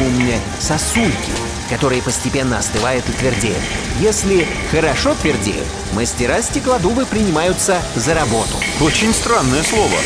сосульки, 0.59 1.33
которые 1.71 2.03
постепенно 2.03 2.59
остывают 2.59 3.09
и 3.09 3.13
твердеют. 3.13 3.63
Если 4.01 4.47
хорошо 4.71 5.15
твердеют, 5.15 5.67
мастера 5.93 6.43
стеклодувы 6.43 7.07
принимаются 7.07 7.81
за 7.95 8.15
работу. 8.15 8.57
Очень 8.81 9.13
странное 9.15 9.63
слово. 9.63 9.99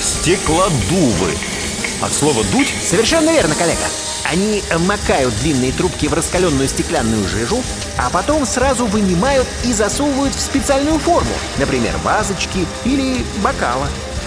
Стеклодувы. 0.00 1.32
От 2.02 2.12
слова 2.12 2.44
«дуть»? 2.52 2.72
Совершенно 2.82 3.30
верно, 3.30 3.54
коллега. 3.54 3.86
Они 4.24 4.62
макают 4.80 5.34
длинные 5.40 5.72
трубки 5.72 6.06
в 6.06 6.14
раскаленную 6.14 6.68
стеклянную 6.68 7.26
жижу, 7.28 7.62
а 7.98 8.10
потом 8.10 8.46
сразу 8.46 8.86
вынимают 8.86 9.46
и 9.64 9.72
засовывают 9.72 10.34
в 10.34 10.40
специальную 10.40 10.98
форму, 10.98 11.30
например, 11.58 11.96
вазочки 12.04 12.66
или 12.84 13.24
бокала. 13.42 13.86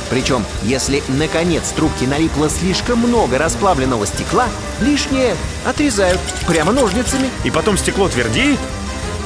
Причем, 0.10 0.44
если 0.64 1.04
наконец 1.08 1.70
трубки 1.70 2.06
налипло 2.06 2.50
слишком 2.50 3.00
много 3.00 3.38
расплавленного 3.38 4.08
стекла, 4.08 4.48
лишнее 4.82 5.36
отрезают 5.66 6.20
прямо 6.48 6.72
ножницами. 6.72 7.30
И 7.44 7.52
потом 7.52 7.78
стекло 7.78 8.10
твердеет? 8.10 8.60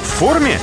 В 0.04 0.08
форме? 0.08 0.60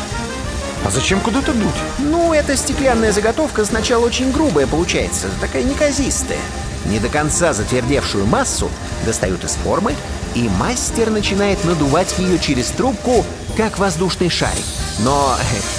А 0.85 0.91
зачем 0.91 1.21
куда-то 1.21 1.53
дуть? 1.53 1.69
Ну, 1.99 2.35
эта 2.35 2.57
стеклянная 2.57 3.13
заготовка 3.13 3.65
сначала 3.65 4.05
очень 4.05 4.31
грубая 4.31 4.67
получается, 4.67 5.29
такая 5.41 5.63
неказистая. 5.63 6.39
Не 6.87 6.99
до 6.99 7.09
конца 7.09 7.53
затвердевшую 7.53 8.27
массу 8.27 8.71
достают 9.05 9.45
из 9.45 9.53
формы, 9.53 9.95
и 10.35 10.49
мастер 10.49 11.11
начинает 11.11 11.65
надувать 11.65 12.19
ее 12.19 12.39
через 12.39 12.71
трубку, 12.71 13.25
как 13.57 13.79
воздушный 13.79 14.29
шарик. 14.29 14.65
Но 15.01 15.37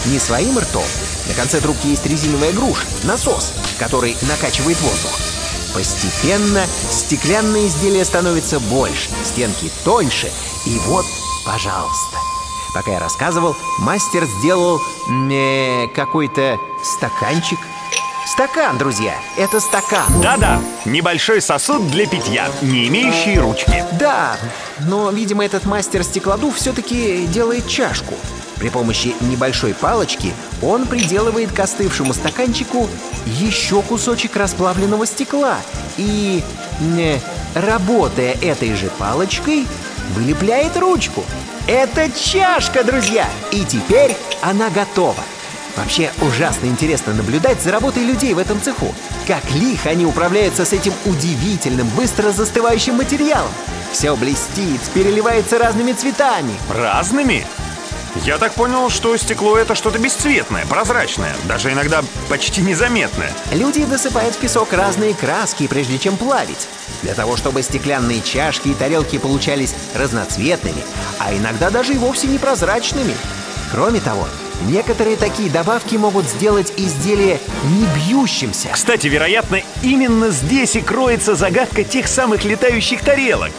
не 0.08 0.20
своим 0.20 0.58
ртом. 0.58 0.84
На 1.27 1.34
конце 1.34 1.60
трубки 1.62 1.88
есть 1.88 2.05
резиновая 2.05 2.51
груша, 2.51 2.86
насос, 3.03 3.53
который 3.79 4.15
накачивает 4.24 4.79
воздух. 4.81 5.12
Постепенно 5.74 6.65
стеклянное 6.89 7.67
изделие 7.67 8.03
становится 8.03 8.60
больше, 8.60 9.10
стенки 9.24 9.72
тоньше, 9.86 10.31
и 10.65 10.77
вот, 10.88 11.05
пожалуйста. 11.46 12.17
Пока 12.74 12.91
я 12.91 13.00
рассказывал, 13.00 13.55
мастер 13.79 14.25
сделал 14.25 14.79
э, 14.79 15.88
какой-то 15.96 16.58
стаканчик 16.84 17.60
Стакан, 18.31 18.77
друзья, 18.77 19.13
это 19.38 19.59
стакан. 19.59 20.21
Да-да, 20.21 20.61
небольшой 20.85 21.41
сосуд 21.41 21.91
для 21.91 22.07
питья, 22.07 22.47
не 22.61 22.88
имеющий 22.88 23.38
ручки. 23.38 23.83
Да, 24.00 24.38
но, 24.79 25.11
видимо, 25.11 25.43
этот 25.43 25.65
мастер 25.65 26.01
стеклодув 26.01 26.55
все-таки 26.55 27.25
делает 27.25 27.67
чашку. 27.67 28.13
При 28.55 28.69
помощи 28.69 29.13
небольшой 29.19 29.73
палочки 29.73 30.33
он 30.61 30.88
приделывает 30.88 31.51
к 31.51 31.59
остывшему 31.59 32.13
стаканчику 32.13 32.89
еще 33.25 33.81
кусочек 33.81 34.38
расплавленного 34.38 35.05
стекла 35.05 35.57
И, 35.97 36.41
работая 37.53 38.38
этой 38.41 38.73
же 38.75 38.89
палочкой, 38.97 39.67
вылепляет 40.15 40.77
ручку. 40.77 41.25
Это 41.67 42.09
чашка, 42.09 42.85
друзья! 42.85 43.27
И 43.51 43.65
теперь 43.65 44.15
она 44.41 44.69
готова 44.69 45.21
Вообще 45.75 46.11
ужасно 46.21 46.65
интересно 46.65 47.13
наблюдать 47.13 47.61
за 47.61 47.71
работой 47.71 48.03
людей 48.03 48.33
в 48.33 48.37
этом 48.37 48.61
цеху. 48.61 48.93
Как 49.27 49.43
лихо 49.51 49.89
они 49.89 50.05
управляются 50.05 50.65
с 50.65 50.73
этим 50.73 50.93
удивительным, 51.05 51.87
быстро 51.89 52.31
застывающим 52.31 52.95
материалом. 52.95 53.51
Все 53.91 54.15
блестит, 54.15 54.81
переливается 54.93 55.57
разными 55.57 55.93
цветами. 55.93 56.53
Разными? 56.69 57.45
Я 58.25 58.37
так 58.37 58.53
понял, 58.53 58.89
что 58.89 59.15
стекло 59.15 59.57
это 59.57 59.73
что-то 59.73 59.97
бесцветное, 59.97 60.65
прозрачное, 60.65 61.33
даже 61.45 61.71
иногда 61.71 62.03
почти 62.27 62.61
незаметное. 62.61 63.31
Люди 63.53 63.85
досыпают 63.85 64.35
в 64.35 64.37
песок 64.37 64.73
разные 64.73 65.13
краски, 65.13 65.67
прежде 65.67 65.97
чем 65.97 66.17
плавить. 66.17 66.67
Для 67.03 67.13
того, 67.13 67.37
чтобы 67.37 67.63
стеклянные 67.63 68.21
чашки 68.21 68.69
и 68.69 68.73
тарелки 68.73 69.17
получались 69.17 69.73
разноцветными, 69.95 70.83
а 71.19 71.33
иногда 71.33 71.69
даже 71.69 71.93
и 71.93 71.97
вовсе 71.97 72.27
непрозрачными. 72.27 73.15
Кроме 73.71 74.01
того, 74.01 74.27
некоторые 74.67 75.17
такие 75.17 75.49
добавки 75.49 75.95
могут 75.95 76.25
сделать 76.25 76.73
изделие 76.77 77.39
не 77.63 77.85
бьющимся. 77.95 78.69
Кстати, 78.71 79.07
вероятно, 79.07 79.61
именно 79.81 80.29
здесь 80.29 80.75
и 80.75 80.81
кроется 80.81 81.35
загадка 81.35 81.83
тех 81.83 82.07
самых 82.07 82.43
летающих 82.43 83.01
тарелок. 83.01 83.51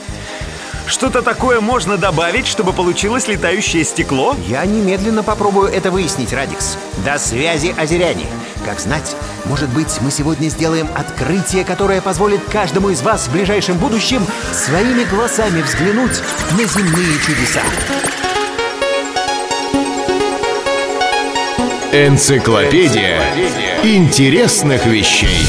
Что-то 0.86 1.22
такое 1.22 1.60
можно 1.60 1.96
добавить, 1.96 2.46
чтобы 2.46 2.72
получилось 2.72 3.28
летающее 3.28 3.84
стекло? 3.84 4.36
Я 4.46 4.64
немедленно 4.64 5.22
попробую 5.22 5.68
это 5.68 5.90
выяснить, 5.90 6.32
Радикс. 6.32 6.76
До 7.04 7.18
связи, 7.18 7.74
озеряне. 7.78 8.26
Как 8.64 8.80
знать, 8.80 9.16
может 9.44 9.70
быть, 9.70 10.00
мы 10.00 10.10
сегодня 10.10 10.48
сделаем 10.48 10.88
открытие, 10.94 11.64
которое 11.64 12.00
позволит 12.00 12.44
каждому 12.44 12.90
из 12.90 13.00
вас 13.02 13.26
в 13.26 13.32
ближайшем 13.32 13.78
будущем 13.78 14.26
своими 14.52 15.04
глазами 15.04 15.62
взглянуть 15.62 16.20
на 16.52 16.64
земные 16.64 17.18
чудеса. 17.24 17.62
Энциклопедия 21.94 23.20
интересных 23.82 24.86
вещей. 24.86 25.44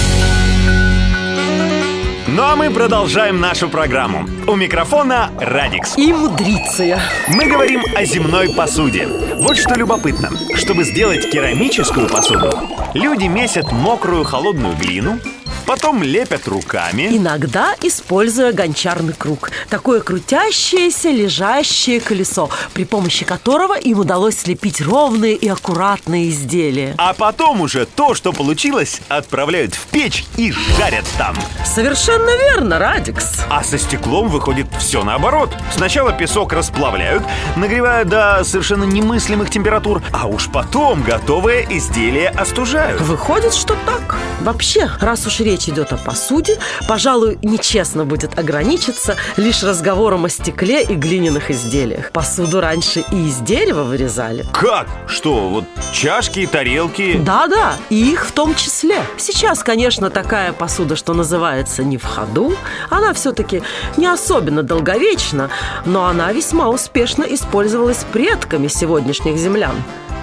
Ну 2.28 2.44
а 2.44 2.58
мы 2.58 2.70
продолжаем 2.70 3.40
нашу 3.40 3.70
программу. 3.70 4.28
У 4.46 4.56
микрофона 4.56 5.32
Радикс. 5.40 5.98
И 5.98 6.12
мудриция. 6.12 7.00
Мы 7.30 7.46
говорим 7.46 7.82
о 7.96 8.04
земной 8.04 8.54
посуде. 8.54 9.08
Вот 9.38 9.56
что 9.56 9.76
любопытно. 9.76 10.32
Чтобы 10.56 10.84
сделать 10.84 11.32
керамическую 11.32 12.10
посуду, 12.10 12.52
люди 12.94 13.28
месят 13.28 13.72
мокрую 13.72 14.26
холодную 14.26 14.76
глину, 14.76 15.20
потом 15.66 16.04
лепят 16.04 16.48
руками. 16.48 17.08
Иногда 17.12 17.76
используя 17.82 18.52
гончарный 18.54 19.14
круг. 19.14 19.52
Такое 19.70 20.02
крутящееся, 20.02 21.10
лежащее 21.10 22.00
колесо, 22.00 22.50
при 22.74 22.86
помощи 22.86 23.26
которого 23.26 23.78
им 23.78 24.00
удалось 24.00 24.40
слепить 24.40 24.82
ровные 24.82 25.36
и 25.36 25.48
аккуратные 25.48 26.30
изделия. 26.30 26.96
А 26.98 27.14
потом 27.14 27.62
уже 27.62 27.86
то, 27.86 28.14
что 28.14 28.34
получилось, 28.34 29.02
отправляют 29.10 29.76
в 29.76 29.86
печь 29.88 30.26
и 30.38 30.52
жарят 30.52 31.06
там. 31.18 31.36
Совершенно 31.66 32.30
верно, 32.38 32.80
Радикс. 32.80 33.42
А 33.50 33.64
со 33.64 33.78
стеклом 33.78 34.30
выходит 34.30 34.68
все 34.80 35.04
наоборот. 35.04 35.50
Сначала 35.72 36.12
песок 36.12 36.54
расплавляют, 36.54 37.24
нагревая 37.56 38.06
до 38.06 38.44
совершенно 38.44 38.84
немыслимых 38.84 39.50
температур, 39.50 40.02
а 40.12 40.28
уж 40.28 40.50
потом 40.50 41.04
готовое 41.04 41.66
изделие 41.70 42.30
остужают. 42.30 43.02
Выходит, 43.02 43.54
что 43.54 43.76
так. 43.86 44.18
Вообще, 44.42 44.90
раз 45.00 45.26
уж 45.26 45.40
речь 45.40 45.53
идет 45.70 45.94
о 45.94 45.98
посуде, 45.98 46.58
пожалуй, 46.88 47.38
нечестно 47.42 48.06
будет 48.06 48.38
ограничиться 48.38 49.16
лишь 49.38 49.64
разговором 49.64 50.26
о 50.26 50.30
стекле 50.30 50.84
и 50.84 50.96
глиняных 50.96 51.52
изделиях. 51.52 52.12
Посуду 52.12 52.62
раньше 52.62 53.04
и 53.12 53.28
из 53.28 53.38
дерева 53.38 53.84
вырезали. 53.84 54.46
Как? 54.54 54.88
Что, 55.08 55.50
вот 55.50 55.66
чашки 55.92 56.40
и 56.40 56.46
тарелки? 56.46 57.18
Да-да, 57.18 57.76
и 57.90 58.12
их 58.12 58.28
в 58.28 58.32
том 58.32 58.56
числе. 58.56 59.04
Сейчас, 59.18 59.64
конечно, 59.64 60.10
такая 60.10 60.54
посуда, 60.54 60.96
что 60.96 61.14
называется, 61.14 61.84
не 61.84 61.98
в 61.98 62.06
ходу. 62.06 62.56
Она 62.90 63.14
все-таки 63.14 63.62
не 63.98 64.08
особенно 64.08 64.64
долговечна, 64.64 65.50
но 65.86 66.06
она 66.06 66.32
весьма 66.32 66.70
успешно 66.70 67.24
использовалась 67.24 68.06
предками 68.12 68.68
сегодняшних 68.68 69.38
землян. 69.38 69.76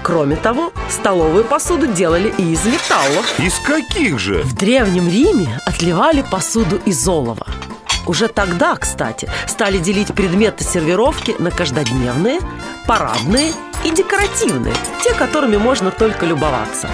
Кроме 0.03 0.37
того, 0.37 0.73
столовую 0.89 1.45
посуду 1.45 1.87
делали 1.87 2.33
и 2.39 2.53
из 2.53 2.65
металла. 2.65 3.23
Из 3.39 3.59
каких 3.59 4.19
же? 4.19 4.43
В 4.43 4.55
Древнем 4.55 5.09
Риме 5.09 5.61
отливали 5.67 6.23
посуду 6.23 6.81
из 6.87 7.07
олова. 7.07 7.47
Уже 8.07 8.29
тогда, 8.29 8.77
кстати, 8.77 9.29
стали 9.47 9.79
делить 9.79 10.15
предметы 10.15 10.65
сервировки 10.65 11.37
на 11.39 11.51
каждодневные, 11.51 12.41
парадные 12.87 13.53
и 13.85 13.91
декоративные, 13.91 14.75
те, 15.03 15.13
которыми 15.15 15.59
можно 15.59 15.91
только 15.91 16.27
любоваться. 16.27 16.89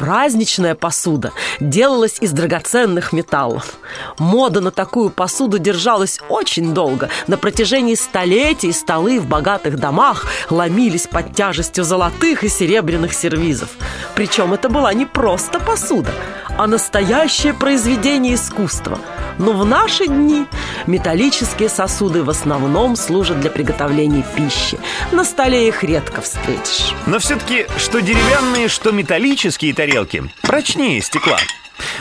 Праздничная 0.00 0.74
посуда 0.74 1.32
делалась 1.60 2.16
из 2.22 2.32
драгоценных 2.32 3.12
металлов. 3.12 3.74
Мода 4.18 4.62
на 4.62 4.70
такую 4.70 5.10
посуду 5.10 5.58
держалась 5.58 6.20
очень 6.30 6.72
долго. 6.72 7.10
На 7.26 7.36
протяжении 7.36 7.94
столетий 7.96 8.72
столы 8.72 9.20
в 9.20 9.26
богатых 9.26 9.78
домах 9.78 10.24
ломились 10.48 11.06
под 11.06 11.34
тяжестью 11.34 11.84
золотых 11.84 12.44
и 12.44 12.48
серебряных 12.48 13.12
сервизов. 13.12 13.68
Причем 14.14 14.54
это 14.54 14.70
была 14.70 14.94
не 14.94 15.04
просто 15.04 15.60
посуда, 15.60 16.12
а 16.60 16.66
настоящее 16.66 17.54
произведение 17.54 18.34
искусства. 18.34 18.98
Но 19.38 19.54
в 19.54 19.64
наши 19.64 20.06
дни 20.06 20.44
металлические 20.86 21.70
сосуды 21.70 22.22
в 22.22 22.28
основном 22.28 22.96
служат 22.96 23.40
для 23.40 23.48
приготовления 23.48 24.22
пищи. 24.36 24.78
На 25.10 25.24
столе 25.24 25.68
их 25.68 25.82
редко 25.82 26.20
встретишь. 26.20 26.94
Но 27.06 27.18
все-таки, 27.18 27.64
что 27.78 28.02
деревянные, 28.02 28.68
что 28.68 28.92
металлические 28.92 29.72
тарелки 29.72 30.30
прочнее 30.42 31.00
стекла. 31.00 31.38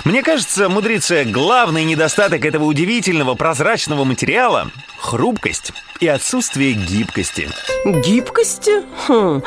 Мне 0.04 0.24
кажется, 0.24 0.70
мудрица, 0.70 1.24
главный 1.26 1.84
недостаток 1.84 2.46
этого 2.46 2.66
удивительного 2.66 3.36
прозрачного 3.36 4.04
материала– 4.04 4.72
хрупкость 5.00 5.74
и 6.00 6.08
отсутствие 6.08 6.74
гибкости. 6.74 7.50
Гибкости? 7.86 8.84
Хм. 9.08 9.42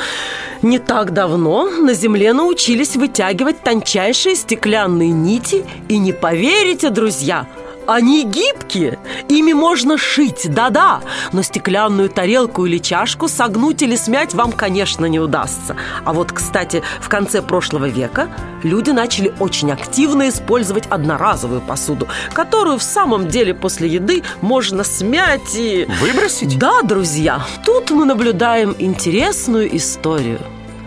Не 0.62 0.78
так 0.78 1.12
давно 1.12 1.68
на 1.68 1.94
Земле 1.94 2.32
научились 2.32 2.96
вытягивать 2.96 3.62
тончайшие 3.62 4.36
стеклянные 4.36 5.10
нити, 5.10 5.64
и 5.88 5.98
не 5.98 6.12
поверите, 6.12 6.90
друзья– 6.90 7.46
они 7.86 8.24
гибкие, 8.24 8.98
ими 9.28 9.52
можно 9.52 9.98
шить, 9.98 10.46
да-да 10.48 11.00
Но 11.32 11.42
стеклянную 11.42 12.08
тарелку 12.08 12.66
или 12.66 12.78
чашку 12.78 13.28
согнуть 13.28 13.82
или 13.82 13.96
смять 13.96 14.34
вам, 14.34 14.52
конечно, 14.52 15.06
не 15.06 15.20
удастся 15.20 15.76
А 16.04 16.12
вот, 16.12 16.32
кстати, 16.32 16.82
в 17.00 17.08
конце 17.08 17.42
прошлого 17.42 17.88
века 17.88 18.28
люди 18.62 18.90
начали 18.90 19.34
очень 19.40 19.72
активно 19.72 20.28
использовать 20.28 20.86
одноразовую 20.86 21.60
посуду 21.60 22.08
Которую 22.32 22.78
в 22.78 22.82
самом 22.82 23.28
деле 23.28 23.54
после 23.54 23.88
еды 23.88 24.22
можно 24.40 24.84
смять 24.84 25.54
и... 25.54 25.86
Выбросить? 26.00 26.58
Да, 26.58 26.82
друзья, 26.82 27.44
тут 27.64 27.90
мы 27.90 28.04
наблюдаем 28.04 28.74
интересную 28.78 29.76
историю 29.76 30.40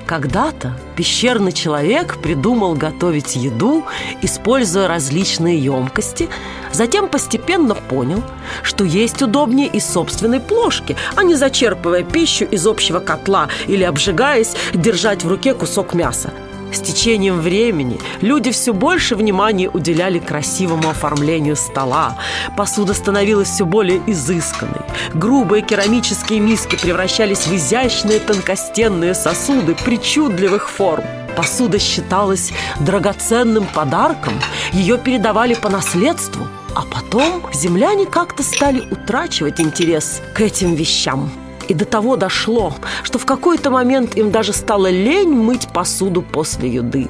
когда-то 0.05 0.77
пещерный 0.95 1.51
человек 1.51 2.17
придумал 2.21 2.75
готовить 2.75 3.35
еду, 3.35 3.83
используя 4.21 4.87
различные 4.87 5.57
емкости, 5.57 6.29
затем 6.71 7.07
постепенно 7.07 7.75
понял, 7.75 8.23
что 8.63 8.83
есть 8.83 9.21
удобнее 9.21 9.67
из 9.67 9.85
собственной 9.85 10.39
плошки, 10.39 10.95
а 11.15 11.23
не 11.23 11.35
зачерпывая 11.35 12.03
пищу 12.03 12.45
из 12.45 12.65
общего 12.67 12.99
котла 12.99 13.49
или 13.67 13.83
обжигаясь 13.83 14.55
держать 14.73 15.23
в 15.23 15.27
руке 15.27 15.53
кусок 15.53 15.93
мяса. 15.93 16.31
С 16.75 16.79
течением 16.81 17.39
времени 17.39 17.97
люди 18.19 18.51
все 18.51 18.73
больше 18.73 19.15
внимания 19.15 19.69
уделяли 19.69 20.19
красивому 20.19 20.89
оформлению 20.89 21.55
стола. 21.55 22.17
Посуда 22.57 22.93
становилась 22.93 23.47
все 23.47 23.65
более 23.65 24.01
изысканной. 24.07 24.81
Грубые 25.13 25.63
керамические 25.63 26.41
миски 26.41 26.75
превращались 26.75 27.47
в 27.47 27.55
изящные 27.55 28.19
тонкостенные 28.19 29.15
сосуды 29.15 29.73
причудливых 29.85 30.69
форм. 30.69 31.05
Посуда 31.38 31.79
считалась 31.79 32.51
драгоценным 32.81 33.65
подарком, 33.73 34.33
ее 34.73 34.97
передавали 34.97 35.53
по 35.53 35.69
наследству, 35.69 36.45
а 36.75 36.81
потом 36.81 37.41
земляне 37.53 38.05
как-то 38.05 38.43
стали 38.43 38.81
утрачивать 38.91 39.61
интерес 39.61 40.21
к 40.33 40.41
этим 40.41 40.75
вещам. 40.75 41.31
И 41.67 41.73
до 41.73 41.86
того 41.86 42.15
дошло, 42.15 42.73
что 43.04 43.19
в 43.19 43.25
какой-то 43.25 43.71
момент 43.71 44.17
им 44.17 44.32
даже 44.32 44.54
стало 44.54 44.89
лень 44.89 45.34
мыть 45.34 45.67
посуду 45.69 46.21
после 46.21 46.69
еды. 46.69 47.08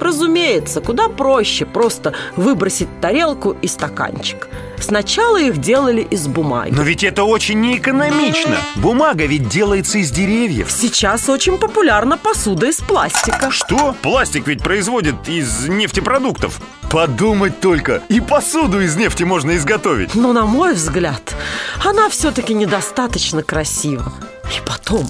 Разумеется, 0.00 0.80
куда 0.80 1.08
проще 1.08 1.66
просто 1.66 2.14
выбросить 2.36 2.88
тарелку 3.00 3.56
и 3.62 3.68
стаканчик. 3.68 4.48
Сначала 4.78 5.38
их 5.38 5.58
делали 5.58 6.00
из 6.00 6.26
бумаги. 6.26 6.72
Но 6.72 6.82
ведь 6.82 7.04
это 7.04 7.24
очень 7.24 7.60
неэкономично. 7.60 8.56
Бумага 8.76 9.26
ведь 9.26 9.48
делается 9.48 9.98
из 9.98 10.10
деревьев. 10.10 10.70
Сейчас 10.70 11.28
очень 11.28 11.58
популярна 11.58 12.16
посуда 12.16 12.66
из 12.66 12.76
пластика. 12.76 13.50
Что? 13.50 13.94
Пластик 14.00 14.46
ведь 14.46 14.62
производит 14.62 15.28
из 15.28 15.68
нефтепродуктов. 15.68 16.60
Подумать 16.90 17.60
только, 17.60 18.02
и 18.08 18.20
посуду 18.20 18.80
из 18.80 18.96
нефти 18.96 19.22
можно 19.22 19.56
изготовить. 19.56 20.14
Но, 20.14 20.32
на 20.32 20.44
мой 20.44 20.74
взгляд, 20.74 21.36
она 21.84 22.08
все-таки 22.08 22.52
недостаточно 22.54 23.42
красива. 23.42 24.12
И 24.48 24.66
потом, 24.66 25.06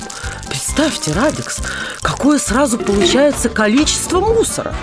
Представьте, 0.81 1.13
Радикс, 1.13 1.59
какое 2.01 2.39
сразу 2.39 2.79
получается 2.79 3.51
количество 3.51 4.19
мусора. 4.19 4.75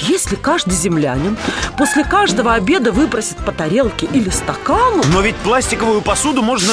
Если 0.00 0.36
каждый 0.36 0.74
землянин 0.74 1.36
после 1.78 2.04
каждого 2.04 2.54
обеда 2.54 2.92
выпросит 2.92 3.36
по 3.38 3.52
тарелке 3.52 4.06
или 4.12 4.30
стакану... 4.30 5.02
Но 5.12 5.20
ведь 5.20 5.36
пластиковую 5.36 6.02
посуду 6.02 6.42
можно 6.42 6.72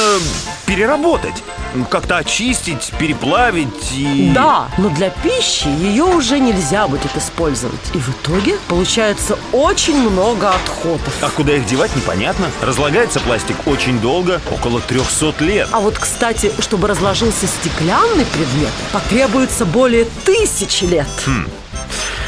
переработать. 0.66 1.44
Ну, 1.74 1.86
Как-то 1.86 2.18
очистить, 2.18 2.92
переплавить 3.00 3.94
и... 3.94 4.32
Да, 4.36 4.70
но 4.78 4.90
для 4.90 5.10
пищи 5.10 5.68
ее 5.68 6.04
уже 6.04 6.40
нельзя 6.40 6.88
будет 6.88 7.16
использовать. 7.16 7.80
И 7.94 7.98
в 7.98 8.10
итоге 8.10 8.58
получается 8.68 9.38
очень 9.54 9.98
много 10.10 10.50
отходов. 10.50 11.14
А 11.22 11.30
куда 11.30 11.54
их 11.54 11.66
девать, 11.66 11.96
непонятно. 11.96 12.48
Разлагается 12.62 13.20
пластик 13.22 13.56
очень 13.66 14.00
долго, 14.02 14.42
около 14.52 14.82
300 14.82 15.34
лет. 15.44 15.70
А 15.72 15.80
вот, 15.80 15.98
кстати, 15.98 16.52
чтобы 16.60 16.88
разложился 16.88 17.48
стеклянный 17.48 18.26
предмет, 18.26 18.72
потребуется 18.92 19.66
более 19.66 20.06
тысячи 20.26 20.84
лет. 20.84 21.08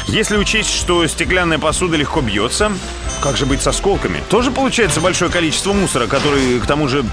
Если 0.06 0.36
учесть, 0.36 0.70
что 0.70 1.06
стеклянная 1.06 1.58
посуда 1.58 1.96
легко 1.96 2.20
бьется, 2.20 2.72
как 3.22 3.36
же 3.36 3.46
быть 3.46 3.62
с 3.62 3.66
осколками? 3.66 4.20
Тоже 4.28 4.50
получается 4.50 5.00
большое 5.00 5.30
количество 5.30 5.72
мусора, 5.72 6.06
который, 6.06 6.60
к 6.60 6.66
тому 6.66 6.88
же, 6.88 7.04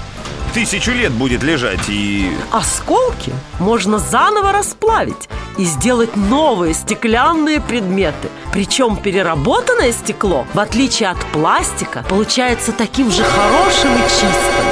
тысячу 0.52 0.92
лет 0.92 1.12
будет 1.12 1.42
лежать 1.42 1.88
и... 1.88 2.30
Осколки 2.52 3.32
можно 3.58 3.98
заново 3.98 4.52
расплавить 4.52 5.28
и 5.56 5.64
сделать 5.64 6.16
новые 6.16 6.74
стеклянные 6.74 7.60
предметы. 7.60 8.28
Причем 8.52 8.96
переработанное 8.96 9.92
стекло, 9.92 10.46
в 10.52 10.58
отличие 10.58 11.08
от 11.08 11.18
пластика, 11.32 12.04
получается 12.08 12.72
таким 12.72 13.10
же 13.10 13.24
хорошим 13.24 13.94
и 13.94 14.02
чистым. 14.02 14.66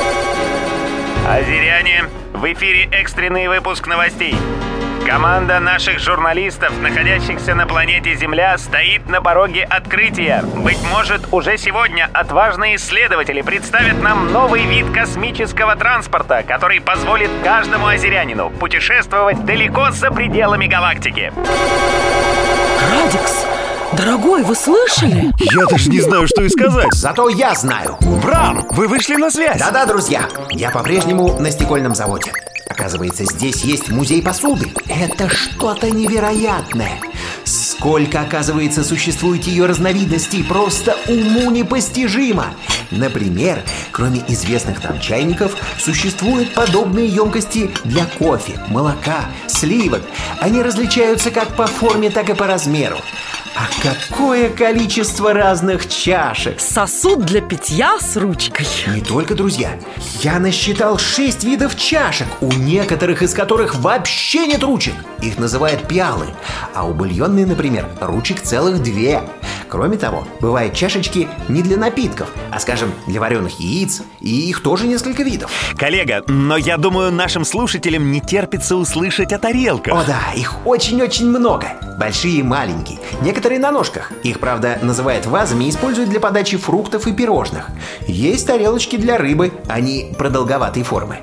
Озеряне, 1.26 2.04
в 2.34 2.44
эфире 2.52 2.88
экстренный 2.92 3.48
выпуск 3.48 3.86
новостей. 3.86 4.36
Команда 5.06 5.58
наших 5.60 5.98
журналистов, 5.98 6.72
находящихся 6.80 7.54
на 7.54 7.66
планете 7.66 8.14
Земля, 8.14 8.56
стоит 8.58 9.08
на 9.08 9.20
пороге 9.20 9.64
открытия. 9.64 10.44
Быть 10.56 10.78
может, 10.90 11.22
уже 11.32 11.58
сегодня 11.58 12.08
отважные 12.12 12.76
исследователи 12.76 13.42
представят 13.42 14.00
нам 14.02 14.32
новый 14.32 14.64
вид 14.66 14.90
космического 14.90 15.74
транспорта, 15.74 16.42
который 16.46 16.80
позволит 16.80 17.30
каждому 17.42 17.86
озерянину 17.86 18.50
путешествовать 18.50 19.44
далеко 19.44 19.90
за 19.90 20.10
пределами 20.10 20.66
галактики. 20.66 21.32
Радикс, 22.92 23.46
дорогой, 23.92 24.42
вы 24.42 24.54
слышали? 24.54 25.32
Я 25.38 25.66
даже 25.66 25.90
не 25.90 26.00
знаю, 26.00 26.26
что 26.28 26.42
и 26.42 26.48
сказать. 26.48 26.92
Зато 26.92 27.28
я 27.30 27.54
знаю. 27.54 27.96
Брам, 28.22 28.66
вы 28.70 28.86
вышли 28.86 29.16
на 29.16 29.30
связь. 29.30 29.58
Да-да, 29.58 29.86
друзья, 29.86 30.22
я 30.50 30.70
по-прежнему 30.70 31.38
на 31.40 31.50
стекольном 31.50 31.94
заводе. 31.94 32.32
Оказывается, 32.70 33.24
здесь 33.24 33.64
есть 33.64 33.88
музей 33.88 34.22
посуды. 34.22 34.72
Это 34.86 35.28
что-то 35.28 35.90
невероятное. 35.90 37.00
Сколько, 37.42 38.20
оказывается, 38.20 38.84
существует 38.84 39.42
ее 39.42 39.66
разновидностей, 39.66 40.44
просто 40.44 40.96
уму 41.08 41.50
непостижимо. 41.50 42.54
Например, 42.92 43.64
кроме 43.90 44.22
известных 44.28 44.80
там 44.80 45.00
чайников, 45.00 45.56
существуют 45.78 46.54
подобные 46.54 47.08
емкости 47.08 47.72
для 47.82 48.04
кофе, 48.04 48.60
молока, 48.68 49.24
сливок. 49.48 50.02
Они 50.38 50.62
различаются 50.62 51.32
как 51.32 51.56
по 51.56 51.66
форме, 51.66 52.08
так 52.08 52.30
и 52.30 52.34
по 52.34 52.46
размеру. 52.46 52.98
А 53.60 53.68
какое 53.82 54.48
количество 54.48 55.34
разных 55.34 55.86
чашек! 55.86 56.58
Сосуд 56.58 57.26
для 57.26 57.42
питья 57.42 57.98
с 58.00 58.16
ручкой. 58.16 58.66
Не 58.86 59.02
только, 59.02 59.34
друзья. 59.34 59.72
Я 60.22 60.38
насчитал 60.38 60.96
шесть 60.96 61.44
видов 61.44 61.76
чашек, 61.76 62.26
у 62.40 62.50
некоторых 62.50 63.20
из 63.20 63.34
которых 63.34 63.74
вообще 63.74 64.46
нет 64.46 64.62
ручек. 64.62 64.94
Их 65.20 65.38
называют 65.38 65.86
пиалы. 65.86 66.28
А 66.74 66.86
у 66.86 66.94
бульонной, 66.94 67.44
например, 67.44 67.86
ручек 68.00 68.40
целых 68.40 68.82
две. 68.82 69.20
Кроме 69.70 69.96
того, 69.96 70.26
бывают 70.40 70.74
чашечки 70.74 71.28
не 71.48 71.62
для 71.62 71.76
напитков, 71.76 72.28
а, 72.50 72.58
скажем, 72.58 72.92
для 73.06 73.20
вареных 73.20 73.60
яиц, 73.60 74.02
и 74.20 74.48
их 74.50 74.62
тоже 74.62 74.88
несколько 74.88 75.22
видов. 75.22 75.52
Коллега, 75.78 76.24
но 76.26 76.56
я 76.56 76.76
думаю, 76.76 77.12
нашим 77.12 77.44
слушателям 77.44 78.10
не 78.10 78.20
терпится 78.20 78.74
услышать 78.74 79.32
о 79.32 79.38
тарелках. 79.38 79.94
О 79.94 80.04
да, 80.04 80.32
их 80.34 80.66
очень-очень 80.66 81.28
много. 81.28 81.68
Большие 82.00 82.40
и 82.40 82.42
маленькие. 82.42 82.98
Некоторые 83.22 83.60
на 83.60 83.70
ножках. 83.70 84.10
Их, 84.24 84.40
правда, 84.40 84.78
называют 84.82 85.26
вазами 85.26 85.66
и 85.66 85.70
используют 85.70 86.10
для 86.10 86.18
подачи 86.18 86.56
фруктов 86.56 87.06
и 87.06 87.12
пирожных. 87.12 87.68
Есть 88.08 88.48
тарелочки 88.48 88.96
для 88.96 89.18
рыбы, 89.18 89.52
они 89.68 90.12
продолговатой 90.18 90.82
формы. 90.82 91.18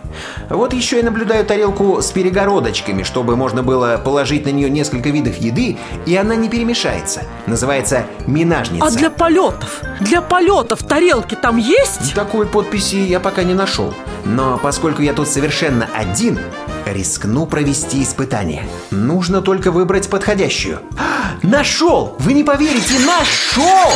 Вот 0.49 0.73
еще 0.73 0.97
я 0.97 1.03
наблюдаю 1.03 1.45
тарелку 1.45 2.01
с 2.01 2.11
перегородочками, 2.11 3.03
чтобы 3.03 3.35
можно 3.35 3.61
было 3.61 3.99
положить 4.03 4.45
на 4.45 4.51
нее 4.51 4.69
несколько 4.69 5.09
видов 5.09 5.37
еды, 5.37 5.77
и 6.05 6.15
она 6.15 6.35
не 6.35 6.47
перемешается. 6.47 7.23
Называется 7.45 8.05
минажница. 8.37 8.85
А 8.85 8.91
для 8.91 9.09
полетов? 9.09 9.81
Для 9.99 10.21
полетов 10.21 10.83
тарелки 10.83 11.35
там 11.35 11.57
есть? 11.57 12.13
Такой 12.13 12.45
подписи 12.45 12.95
я 12.95 13.19
пока 13.19 13.43
не 13.43 13.53
нашел. 13.53 13.93
Но 14.25 14.57
поскольку 14.57 15.01
я 15.01 15.13
тут 15.13 15.27
совершенно 15.27 15.87
один, 15.95 16.39
рискну 16.85 17.45
провести 17.45 18.03
испытание. 18.03 18.63
Нужно 18.91 19.41
только 19.41 19.71
выбрать 19.71 20.09
подходящую. 20.09 20.79
А, 20.97 21.17
Нашел! 21.43 22.15
Вы 22.19 22.33
не 22.33 22.43
поверите, 22.43 22.99
нашел! 23.05 23.91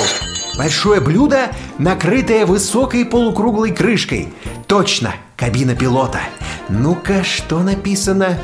Большое 0.57 1.01
блюдо, 1.01 1.49
накрытое 1.77 2.45
высокой 2.45 3.05
полукруглой 3.05 3.71
крышкой. 3.71 4.33
Точно, 4.67 5.13
кабина 5.37 5.75
пилота. 5.75 6.19
Ну-ка, 6.69 7.23
что 7.23 7.59
написано? 7.59 8.37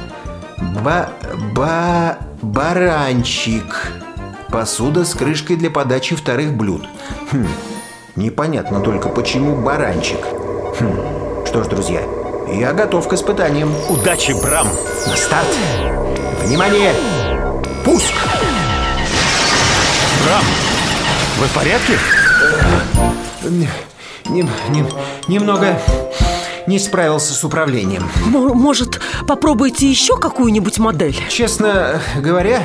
Ба... 0.83 1.09
ба... 1.53 2.17
баранчик. 2.41 3.91
Посуда 4.49 5.03
с 5.05 5.13
крышкой 5.13 5.55
для 5.57 5.69
подачи 5.69 6.15
вторых 6.15 6.53
блюд. 6.53 6.83
Хм, 7.31 7.47
непонятно 8.15 8.79
только, 8.79 9.09
почему 9.09 9.55
баранчик. 9.55 10.19
Хм, 10.79 11.45
что 11.45 11.63
ж, 11.63 11.67
друзья, 11.67 12.01
я 12.51 12.71
готов 12.73 13.07
к 13.07 13.13
испытаниям. 13.13 13.71
Удачи, 13.89 14.31
Брам! 14.41 14.69
На 15.07 15.15
старт! 15.17 15.47
Внимание! 16.43 16.93
Пуск! 17.83 18.13
Брам, 20.25 20.43
вы 21.39 21.45
в 21.47 21.53
порядке? 21.53 21.93
Нем- 24.29 24.49
нем- 24.69 24.89
немного 25.27 25.79
не 26.67 26.79
справился 26.79 27.33
с 27.33 27.43
управлением. 27.45 28.09
Мо- 28.25 28.53
Может, 28.53 28.99
попробуйте 29.27 29.89
еще 29.89 30.17
какую-нибудь 30.17 30.79
модель? 30.79 31.17
Честно 31.29 32.01
говоря, 32.17 32.61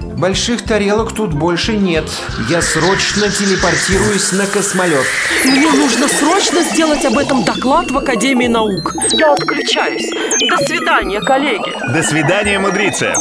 больших 0.00 0.64
тарелок 0.64 1.14
тут 1.14 1.32
больше 1.32 1.76
нет. 1.76 2.04
Я 2.48 2.62
срочно 2.62 3.30
телепортируюсь 3.30 4.32
на 4.32 4.46
космолет. 4.46 5.04
Мне 5.44 5.70
нужно 5.72 6.08
срочно 6.08 6.62
сделать 6.62 7.04
об 7.04 7.18
этом 7.18 7.44
доклад 7.44 7.90
в 7.90 7.96
Академии 7.98 8.46
наук. 8.46 8.94
Я 9.12 9.32
отключаюсь. 9.32 10.08
До 10.48 10.64
свидания, 10.64 11.20
коллеги. 11.20 11.72
До 11.92 12.02
свидания, 12.02 12.58
мудрица. 12.58 13.14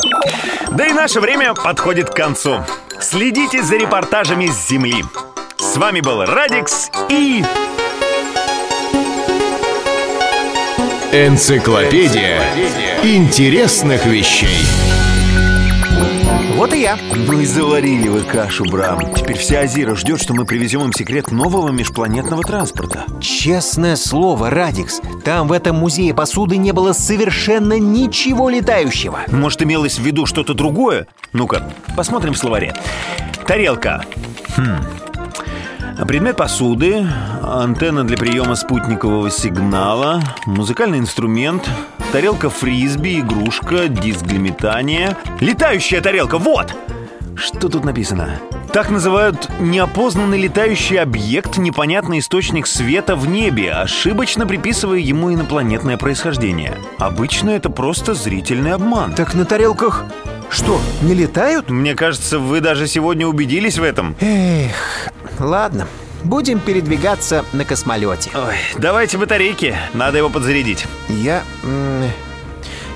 Да 0.71 0.85
и 0.85 0.93
наше 0.93 1.19
время 1.19 1.53
подходит 1.53 2.09
к 2.09 2.15
концу. 2.15 2.63
Следите 2.99 3.63
за 3.63 3.75
репортажами 3.77 4.47
с 4.47 4.69
Земли. 4.69 5.03
С 5.57 5.77
вами 5.77 6.01
был 6.01 6.25
Радикс 6.25 6.89
и... 7.09 7.43
Энциклопедия 11.11 12.39
интересных 13.03 14.05
вещей. 14.05 14.65
Вот 16.59 16.73
и 16.73 16.81
я. 16.81 16.99
Ну 17.15 17.39
и 17.39 17.45
заварили 17.45 18.09
вы 18.09 18.19
кашу, 18.19 18.65
Брам. 18.65 19.15
Теперь 19.15 19.37
вся 19.37 19.61
Азира 19.61 19.95
ждет, 19.95 20.21
что 20.21 20.33
мы 20.33 20.43
привезем 20.43 20.81
им 20.81 20.91
секрет 20.91 21.31
нового 21.31 21.69
межпланетного 21.69 22.43
транспорта. 22.43 23.05
Честное 23.21 23.95
слово, 23.95 24.49
Радикс, 24.49 24.99
там 25.23 25.47
в 25.47 25.53
этом 25.53 25.77
музее 25.77 26.13
посуды 26.13 26.57
не 26.57 26.73
было 26.73 26.91
совершенно 26.91 27.79
ничего 27.79 28.49
летающего. 28.49 29.21
Может, 29.27 29.61
имелось 29.61 29.99
в 29.99 30.01
виду 30.01 30.25
что-то 30.25 30.53
другое? 30.53 31.07
Ну-ка, 31.31 31.71
посмотрим 31.95 32.33
в 32.33 32.37
словаре. 32.37 32.75
Тарелка. 33.47 34.03
Хм. 34.57 34.83
Предмет 36.07 36.37
посуды, 36.37 37.05
антенна 37.43 38.03
для 38.03 38.17
приема 38.17 38.55
спутникового 38.55 39.29
сигнала, 39.29 40.21
музыкальный 40.45 40.97
инструмент, 40.97 41.69
тарелка 42.11 42.49
фрисби, 42.49 43.19
игрушка, 43.19 43.87
диск 43.87 44.23
для 44.23 44.39
метания. 44.39 45.17
Летающая 45.39 46.01
тарелка, 46.01 46.37
вот! 46.37 46.73
Что 47.35 47.69
тут 47.69 47.85
написано? 47.85 48.39
Так 48.73 48.89
называют 48.89 49.49
неопознанный 49.59 50.39
летающий 50.39 50.99
объект, 50.99 51.57
непонятный 51.57 52.19
источник 52.19 52.65
света 52.65 53.15
в 53.15 53.27
небе, 53.27 53.71
ошибочно 53.71 54.47
приписывая 54.47 54.99
ему 54.99 55.33
инопланетное 55.33 55.97
происхождение. 55.97 56.77
Обычно 56.97 57.51
это 57.51 57.69
просто 57.69 58.13
зрительный 58.13 58.73
обман. 58.73 59.13
Так 59.13 59.33
на 59.33 59.45
тарелках 59.45 60.05
что, 60.49 60.81
не 61.03 61.13
летают? 61.13 61.69
Мне 61.69 61.93
кажется, 61.93 62.39
вы 62.39 62.59
даже 62.59 62.87
сегодня 62.87 63.27
убедились 63.27 63.77
в 63.77 63.83
этом. 63.83 64.15
Эх, 64.19 65.11
ладно, 65.39 65.87
будем 66.23 66.59
передвигаться 66.59 67.45
на 67.53 67.65
космолете. 67.65 68.31
Ой, 68.33 68.55
давайте 68.77 69.17
батарейки, 69.17 69.75
надо 69.93 70.17
его 70.17 70.29
подзарядить. 70.29 70.85
Я... 71.07 71.43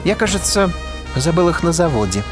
Я, 0.04 0.16
кажется, 0.16 0.70
Забыл 1.16 1.50
их 1.50 1.64
на 1.64 1.72
заводе. 1.72 2.24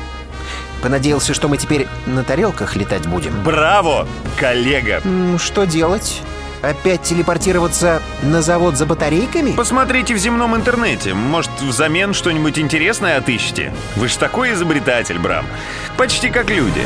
Понадеялся, 0.82 1.34
что 1.34 1.48
мы 1.48 1.58
теперь 1.58 1.88
на 2.08 2.24
тарелках 2.24 2.76
летать 2.76 3.06
будем. 3.06 3.34
Браво, 3.44 4.08
коллега! 4.40 5.02
Что 5.38 5.66
делать? 5.66 6.22
Опять 6.64 7.02
телепортироваться 7.02 8.02
на 8.22 8.42
завод 8.42 8.78
за 8.78 8.86
батарейками? 8.86 9.52
Посмотрите 9.52 10.14
в 10.14 10.18
земном 10.18 10.56
интернете. 10.56 11.14
Может, 11.14 11.52
взамен 11.60 12.14
что-нибудь 12.14 12.60
интересное 12.60 13.18
отыщете? 13.18 13.74
Вы 13.96 14.08
ж 14.08 14.16
такой 14.16 14.54
изобретатель, 14.54 15.18
Брам. 15.18 15.46
Почти 15.98 16.30
как 16.30 16.50
люди. 16.50 16.82